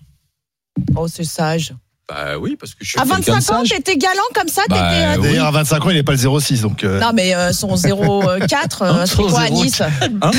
[0.95, 1.73] Oh, c'est sage.
[2.09, 3.69] Bah oui, parce que je suis À quelqu'un de 25 ans, sage.
[3.69, 5.05] t'étais galant comme ça, Bah, t'étais.
[5.05, 5.27] euh, oui.
[5.27, 6.83] D'ailleurs, à 25 ans, il n'est pas le 06, donc.
[6.85, 9.51] euh, Non, mais euh, son 04, euh, Hein, c'est son quoi à 04?
[9.51, 10.31] Nice Hein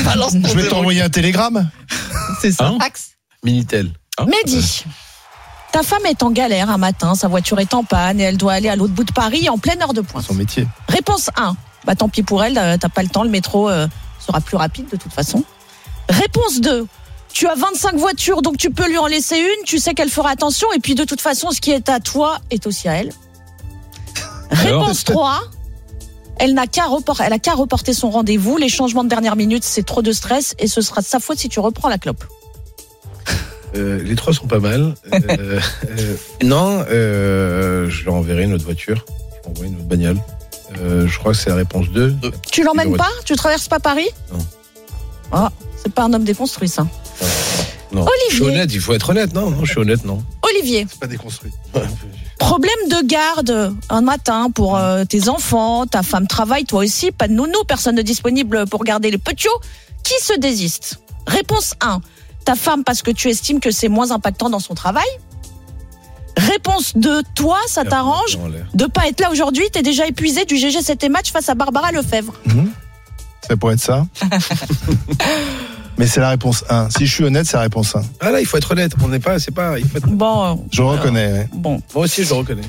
[0.45, 1.69] Je vais t'envoyer un télégramme.
[2.41, 2.67] C'est ça.
[2.67, 3.11] Hein Axe.
[3.43, 3.91] Minitel.
[4.17, 4.83] Hein Mehdi,
[5.71, 8.53] ta femme est en galère un matin, sa voiture est en panne et elle doit
[8.53, 10.23] aller à l'autre bout de Paris en pleine heure de pointe.
[10.25, 10.65] Son métier.
[10.87, 11.55] Réponse 1.
[11.85, 13.87] Bah tant pis pour elle, euh, t'as pas le temps, le métro euh,
[14.19, 15.43] sera plus rapide de toute façon.
[16.09, 16.87] Réponse 2.
[17.33, 20.29] Tu as 25 voitures, donc tu peux lui en laisser une, tu sais qu'elle fera
[20.31, 23.11] attention, et puis de toute façon, ce qui est à toi est aussi à elle.
[24.51, 25.41] Alors Réponse 3.
[26.41, 28.57] Elle n'a qu'à repor- elle a qu'à reporter son rendez-vous.
[28.57, 31.37] Les changements de dernière minute, c'est trop de stress et ce sera de sa faute
[31.37, 32.23] si tu reprends la clope.
[33.75, 34.95] Euh, les trois sont pas mal.
[35.13, 35.19] Euh,
[35.87, 39.05] euh, non, euh, je leur enverrai une autre voiture.
[39.07, 40.17] Je leur enverrai une autre bagnole.
[40.81, 42.15] Euh, je crois que c'est la réponse 2.
[42.51, 44.39] Tu l'emmènes pas Tu traverses pas Paris Non.
[45.31, 46.87] Ah, c'est pas un homme déconstruit ça.
[47.91, 48.05] Non.
[48.29, 49.33] Je suis honnête, il faut être honnête.
[49.33, 50.23] Non, non, je suis honnête, non.
[50.43, 51.51] Olivier, Pas déconstruit.
[52.37, 57.27] problème de garde un matin pour euh, tes enfants, ta femme travaille, toi aussi, pas
[57.27, 59.47] de nounou, personne de disponible pour garder les petits.
[60.03, 60.99] Qui se désiste?
[61.27, 62.01] Réponse 1.
[62.45, 65.07] Ta femme parce que tu estimes que c'est moins impactant dans son travail?
[66.37, 67.21] Réponse 2.
[67.35, 68.37] Toi, ça t'arrange
[68.73, 71.91] de pas être là aujourd'hui, t'es déjà épuisé du GG 7 match face à Barbara
[71.91, 72.33] Lefebvre?
[73.47, 74.05] Ça pourrait être ça.
[75.99, 76.89] Mais c'est la réponse 1.
[76.91, 78.01] Si je suis honnête, c'est la réponse 1.
[78.21, 78.93] Ah là, il faut être honnête.
[79.03, 79.77] On n'est pas, c'est pas.
[79.77, 80.07] Il faut être...
[80.07, 81.31] Bon, euh, Je le reconnais.
[81.33, 81.49] ouais.
[81.53, 81.81] bon.
[81.93, 82.61] Moi aussi, je le reconnais.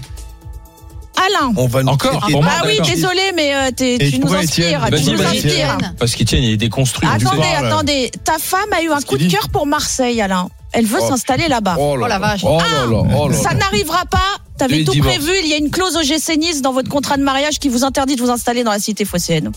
[1.16, 1.52] Alain.
[1.56, 2.86] On va nous Encore traiter- Pour moi, Ah oui, d'accord.
[2.94, 4.84] désolé, mais euh, t'es- Et tu nous pourquoi inspires.
[4.90, 5.36] Tu nous vas-y.
[5.36, 5.78] inspires.
[5.98, 7.06] Parce qu'Étienne, il est déconstruit.
[7.08, 7.66] on Attendez, parle.
[7.66, 8.10] attendez.
[8.24, 10.48] Ta femme a eu un coup de cœur pour Marseille, Alain.
[10.72, 11.08] Elle veut Oh.
[11.08, 11.76] s'installer là-bas.
[11.78, 12.18] Oh, là Oh la là.
[12.18, 12.40] vache.
[12.44, 13.02] Oh là là.
[13.16, 13.54] Oh là Ça là.
[13.60, 14.18] n'arrivera pas.
[14.56, 15.16] T'avais tout divorces.
[15.18, 15.32] prévu.
[15.44, 17.84] Il y a une clause au GC Nice dans votre contrat de mariage qui vous
[17.84, 19.50] interdit de vous installer dans la cité phocéenne.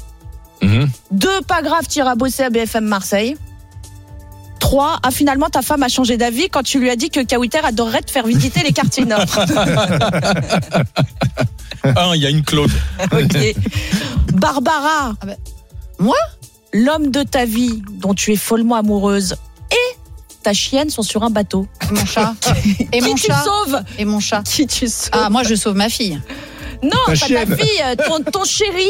[0.61, 0.89] Mhm.
[1.11, 3.35] Deux, pas grave, tu iras bosser à BFM Marseille.
[4.81, 8.01] Ah, finalement, ta femme a changé d'avis quand tu lui as dit que Kawiter adorerait
[8.01, 9.23] te faire visiter les quartiers nord.
[11.83, 12.71] Un, il y a une clause.
[13.11, 13.55] Ok.
[14.33, 15.13] Barbara.
[15.21, 15.35] Ah ben,
[15.99, 16.15] moi
[16.73, 19.35] L'homme de ta vie, dont tu es follement amoureuse,
[19.71, 19.97] et
[20.41, 21.67] ta chienne sont sur un bateau.
[21.83, 22.33] Et mon chat.
[22.91, 23.43] Et Qui mon tu chat.
[23.43, 24.41] sauves Et mon chat.
[24.43, 26.19] Qui tu sauves Ah, moi, je sauve ma fille.
[26.81, 27.47] Non, Ta pas chienne.
[27.49, 28.87] ta fille, euh, ton, ton chéri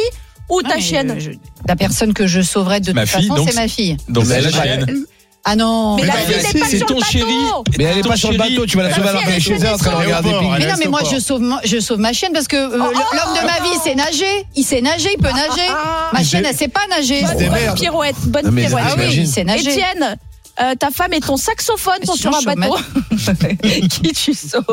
[0.49, 1.15] ou ta Ah, chienne.
[1.19, 1.31] je-
[1.67, 3.97] La personne que je sauverais de Ma toute fille, façon, donc c'est ma fille.
[4.07, 5.05] Donc c'est la chienne.
[5.45, 5.95] Ah non.
[5.97, 7.11] Mais Mais la non, fille n'est pas c'est sur ton le bateau.
[7.11, 7.33] chéri.
[7.77, 9.39] Mais elle est Ton pas sur le bateau, tu vas la sauver alors qu'elle est
[9.41, 10.29] chez elle en train de regarder
[10.59, 13.37] Mais non, mais moi, je sauve, je sauve ma chienne parce que euh, Oh, l'homme
[13.41, 14.45] de ma vie, il sait nager.
[14.55, 15.67] Il sait nager, il peut nager.
[16.13, 17.23] Ma chienne, elle sait pas nager.
[17.23, 18.85] Bonne pirouette, bonne pirouette.
[18.87, 19.71] Ah oui, T'imagines il sait nager.
[19.71, 20.17] Étienne,
[20.61, 22.75] euh, ta femme et ton saxophone sont sur un bateau.
[23.89, 24.63] Qui tu sauves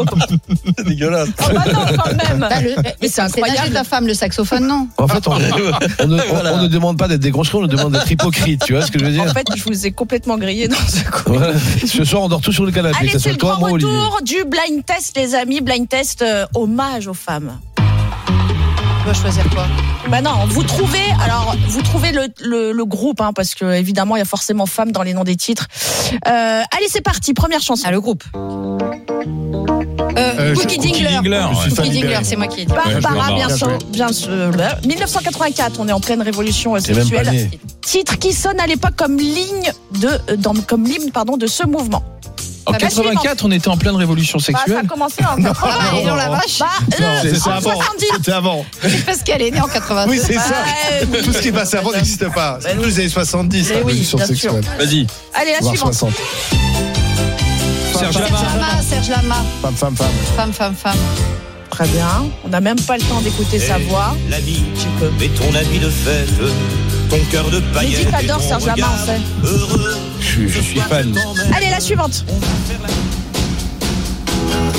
[0.76, 1.28] C'est dégueulasse.
[1.40, 2.38] Oh bah non, quand même.
[2.40, 3.72] Bah, le- Mais c'est incroyable.
[3.72, 5.32] ta femme, le saxophone, non En fait, on,
[6.00, 6.54] on ne, on- Voilà.
[6.54, 8.62] on ne demande pas d'être des grosses on nous demande d'être hypocrite.
[8.66, 10.76] Tu vois ce que je veux dire En fait, je vous ai complètement grillé dans
[10.76, 11.32] ce coup.
[11.34, 11.52] Voilà.
[11.86, 12.96] Ce soir, on dort tous sur le canapé.
[13.00, 15.60] Allez, c'est le grand retour du blind test, les amis.
[15.60, 17.58] Blind test euh, hommage aux femmes.
[19.00, 19.66] Tu dois choisir quoi
[20.10, 24.16] Bah non, vous trouvez, alors vous trouvez le, le, le groupe, hein, parce que évidemment
[24.16, 25.66] il y a forcément femmes dans les noms des titres.
[26.26, 27.84] Euh, allez, c'est parti, première chanson.
[27.86, 28.22] Ah, le groupe.
[28.34, 31.18] Euh, Euh, Cookie Dingler.
[31.76, 32.72] Cookie Dingler, c'est moi qui ai dit.
[32.74, 34.30] Barbara, bien sûr, bien sûr.
[34.84, 37.48] 1984, on est en pleine révolution euh, sexuelle.
[37.82, 41.64] Titre qui sonne à l'époque comme ligne de, euh, dans, comme l'hymne pardon de ce
[41.66, 42.02] mouvement.
[42.70, 44.86] En La 84, on était en pleine révolution Bah, ça a sexuelle.
[44.86, 45.52] commencé en 80.
[45.62, 46.58] Ah, bah, et non, la vache.
[46.60, 46.66] Bah,
[47.00, 47.60] euh, C'est avant.
[47.72, 48.06] 70.
[48.16, 48.64] C'était avant.
[48.82, 50.06] C'est parce qu'elle est née en 80.
[50.08, 50.54] Oui, c'est ça.
[51.10, 51.22] Ouais.
[51.22, 52.58] Tout ce qui est passé avant n'existe pas.
[52.60, 54.36] C'est tous les années 70, Mais la oui, révolution bien sûr.
[54.52, 54.64] sexuelle.
[54.78, 55.06] Vas-y.
[55.34, 55.94] Allez, la suivante.
[55.94, 56.12] 60.
[57.98, 58.14] Serge.
[58.18, 59.36] Lama, Serge Lama.
[59.62, 60.06] Femme, femme, femme.
[60.36, 60.96] Femme, femme, femme.
[61.80, 62.26] Très bien.
[62.44, 64.14] On n'a même pas le temps d'écouter sa voix.
[64.28, 64.62] La vie,
[65.18, 66.28] mets ton habit de fête,
[67.08, 68.02] ton cœur de paillettes.
[68.02, 69.20] et t'adore ton Serge Lama, on sait.
[69.50, 71.18] Heureux, Je, suis- je suis fan.
[71.56, 72.26] Allez, la suivante.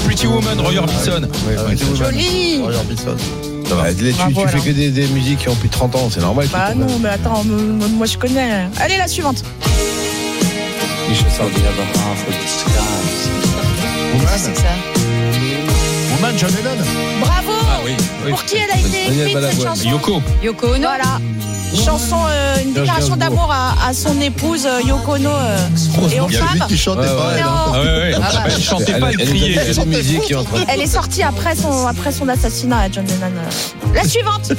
[0.05, 1.23] Pretty Woman, Roy Orbison.
[1.47, 2.11] Ouais, ouais, c'est vrai.
[2.11, 2.61] Joli.
[2.61, 3.15] Roy Orbison.
[3.81, 4.65] Ouais, tu, Bravo, tu fais alors.
[4.65, 6.47] que des, des musiques qui ont plus de 30 ans, c'est normal.
[6.53, 8.67] Bah non, mais attends, moi je connais.
[8.79, 9.43] Allez, la suivante.
[11.35, 11.51] Sardou.
[14.37, 15.00] C'est ça?
[16.21, 16.77] Woman, John Lennon.
[17.19, 17.51] Bravo.
[17.63, 17.93] Ah oui,
[18.25, 18.29] oui.
[18.31, 20.21] Pour qui elle a été écrite cette chanson Yoko.
[20.43, 20.77] Yoko Ono.
[20.79, 21.19] Voilà.
[21.85, 25.57] Chanson, euh, une déclaration d'amour à, à son épouse euh, Yoko Ono euh,
[26.11, 26.67] et aux Il y a lui femmes.
[26.67, 27.43] qui chantait Ouais, pas, ouais, elle.
[27.43, 27.47] Hein.
[27.49, 28.11] Ah ouais, ouais.
[28.17, 28.49] Ah bah.
[28.59, 29.53] Chantait pas, criait.
[30.25, 33.05] qui est en train de- Elle est sortie après son, après son assassinat à John
[33.05, 33.93] Lennon.
[33.95, 34.51] La suivante.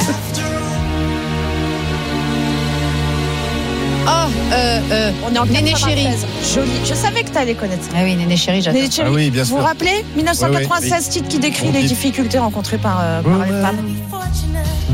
[4.06, 4.10] Oh,
[4.52, 6.26] euh, euh, On est en Néné 96.
[6.54, 6.70] Joli.
[6.84, 7.90] Je savais que tu allais connaître ça.
[7.96, 8.80] Ah oui, Néné Chéri, j'adore.
[8.80, 9.64] Néné Chéri, Ah oui, bien vous vous sûr.
[9.66, 13.76] rappelez 1996, titre qui décrit les difficultés rencontrées par, euh, par Ouais, les femmes.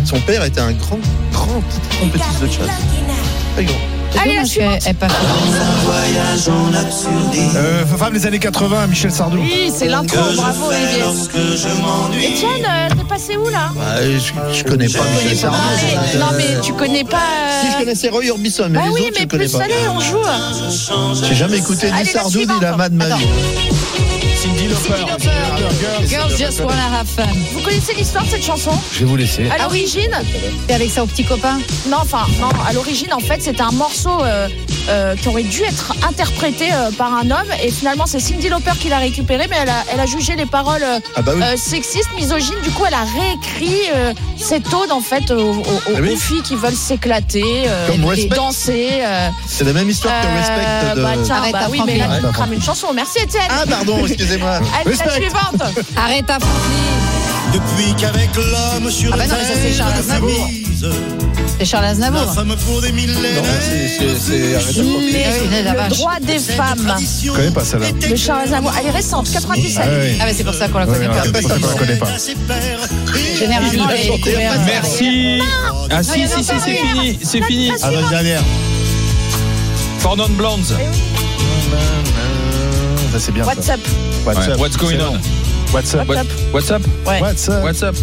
[0.05, 0.99] Son père était un grand,
[1.33, 2.69] grand trompettiste de jazz.
[3.55, 3.75] Très grand.
[4.21, 4.79] Allez, la fait.
[7.57, 9.39] Euh, femme des années 80, Michel Sardou.
[9.39, 11.03] Oui, c'est l'intro, bravo Olivier.
[11.03, 13.71] Etienne, euh, t'es passé où là?
[13.75, 14.19] Bah, je,
[14.59, 15.57] je connais pas Michel Sardou.
[15.59, 17.17] non mais, Euh, non mais tu connais pas.
[17.19, 19.53] euh, Si je connaissais Roy Orbison, mais Bah les oui, autres, je mais connais plus
[19.53, 19.59] pas.
[19.59, 21.25] salé, on joue.
[21.29, 22.63] J'ai jamais écouté Allez, ni Sardou ni suivante.
[22.63, 22.99] la Mad de
[24.41, 25.05] Cindy Lauper.
[26.07, 27.25] Girls just wanna have fun.
[27.53, 28.71] Vous connaissez l'histoire de cette chanson?
[28.93, 29.49] Je vais vous laisser.
[29.51, 30.11] À l'origine,
[30.67, 31.59] T'es avec ça au petit copain
[31.89, 34.49] non, enfin, non, à l'origine, en fait, c'était un morceau euh,
[34.91, 38.73] euh, qui aurait dû être interprété euh, par un homme, et finalement, c'est Cindy Lauper
[38.79, 41.43] qui l'a récupéré, mais elle a, elle a jugé les paroles euh, Ah bah oui.
[41.43, 42.61] euh, sexistes, misogynes.
[42.63, 46.11] Du coup, elle a réécrit euh, cette ode, en fait, aux, aux- aux- Ah oui.
[46.13, 47.89] aux filles qui veulent s'éclater, euh,
[48.37, 48.89] danser.
[49.03, 51.03] euh, C'est la même histoire que Respect de.
[51.03, 52.89] bah, tiens, Arrête bah oui, mais là, tu crames une chanson.
[52.95, 53.43] Merci, Étienne.
[53.51, 54.61] Ah pardon, excusez-moi.
[54.81, 55.63] Allez, la suivante.
[55.97, 57.53] Arrête à Franklin.
[57.53, 60.51] Depuis qu'avec l'homme sur Ah bah non, mais ça, c'est Charles Aznavour.
[61.59, 62.35] C'est Charles Aznavour.
[62.35, 63.43] femme pour des Non, millénaires.
[63.61, 67.87] c'est- arrête Ah le droit des femmes Je connais pas celle-là.
[67.93, 68.73] de Charles Aznavour.
[68.79, 69.83] Elle est récente, 97.
[69.83, 70.19] Ah oui.
[70.21, 71.23] Ah bah c'est pour ça qu'on la connaît ouais, pas.
[71.25, 72.07] c'est pour ça qu'on la connaît pas.
[73.39, 74.61] Généralement, les découvertes.
[74.67, 75.41] Merci.
[75.91, 77.19] Ah Non, si, si, si, c'est fini.
[77.25, 77.73] C'est fini.
[77.83, 78.43] Ah, la dernière.
[80.01, 80.77] Non Blondes.
[83.13, 83.45] Ça, c'est bien.
[83.45, 83.81] What's up
[84.25, 84.53] What's Ouais.
[84.53, 85.19] up What's going on?
[85.73, 87.21] What's up What- What's up Ouais.
[87.21, 87.97] What's up What's up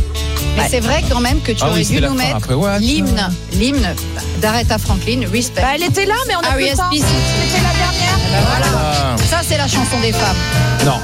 [0.57, 3.89] Mais c'est vrai quand même que tu Ah oui, aurais dû nous mettre l'hymne, l'hymne
[4.41, 5.61] d'Aretha Franklin, Respect.
[5.61, 6.89] Bah, elle était là, mais on a plus le temps.
[6.91, 8.17] C'était la dernière.
[8.27, 8.65] Eh ben voilà.
[8.77, 9.15] Ah.
[9.29, 10.37] Ça c'est la chanson des femmes.
[10.85, 10.99] Non.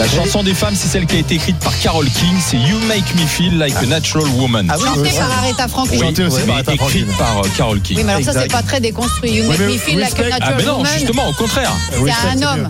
[0.00, 2.34] La chanson des femmes, c'est celle qui a été écrite par Carole King.
[2.44, 4.66] C'est You Make Me Feel Like a Natural Woman.
[4.68, 5.98] Ah oui, Chantée par Aretha Franklin.
[6.00, 7.14] Oui, Chantée aussi mais par Aretha écrite Franklin.
[7.16, 7.96] par euh, Carole King.
[7.98, 9.30] Oui, mais alors ça c'est pas très déconstruit.
[9.34, 10.92] You Oui, Make mais Me Feel Like a Respect- Ah Natural ben non, Woman.
[10.94, 11.72] justement, au contraire.
[12.00, 12.68] Oui, C'est un homme.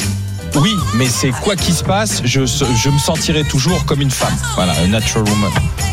[0.56, 4.36] Oui, mais c'est quoi qui se passe, je, je me sentirai toujours comme une femme.
[4.54, 5.50] Voilà, a natural woman.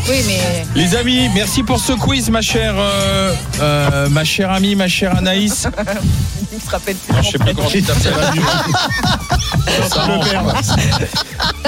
[0.08, 4.76] Oui, mais Les amis, merci pour ce quiz, ma chère, euh, euh, ma chère amie,
[4.76, 5.66] ma chère Anaïs.
[6.52, 7.12] Il se rappelle plus.
[7.14, 8.12] Non, je sais plus comment tu t'appelles.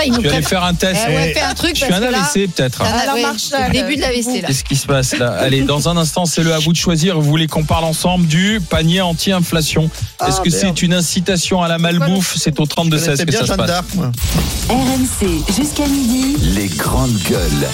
[0.05, 1.01] Tu allais prête- faire un test.
[1.09, 2.83] Eh ouais, fais un truc Je suis un que là, AVC peut-être.
[2.83, 4.49] Alors, le début de la WC là.
[4.49, 5.33] Qu'est-ce qui se passe là?
[5.39, 7.17] Allez, dans un instant, c'est le à vous de choisir.
[7.19, 10.75] Vous voulez qu'on parle ensemble du panier anti-inflation Est-ce Ah, que merde.
[10.77, 13.71] c'est une incitation à la malbouffe C'est au 32 16 C'est que ça se passe.
[14.69, 16.37] RMC jusqu'à midi.
[16.55, 17.69] Les grandes gueules.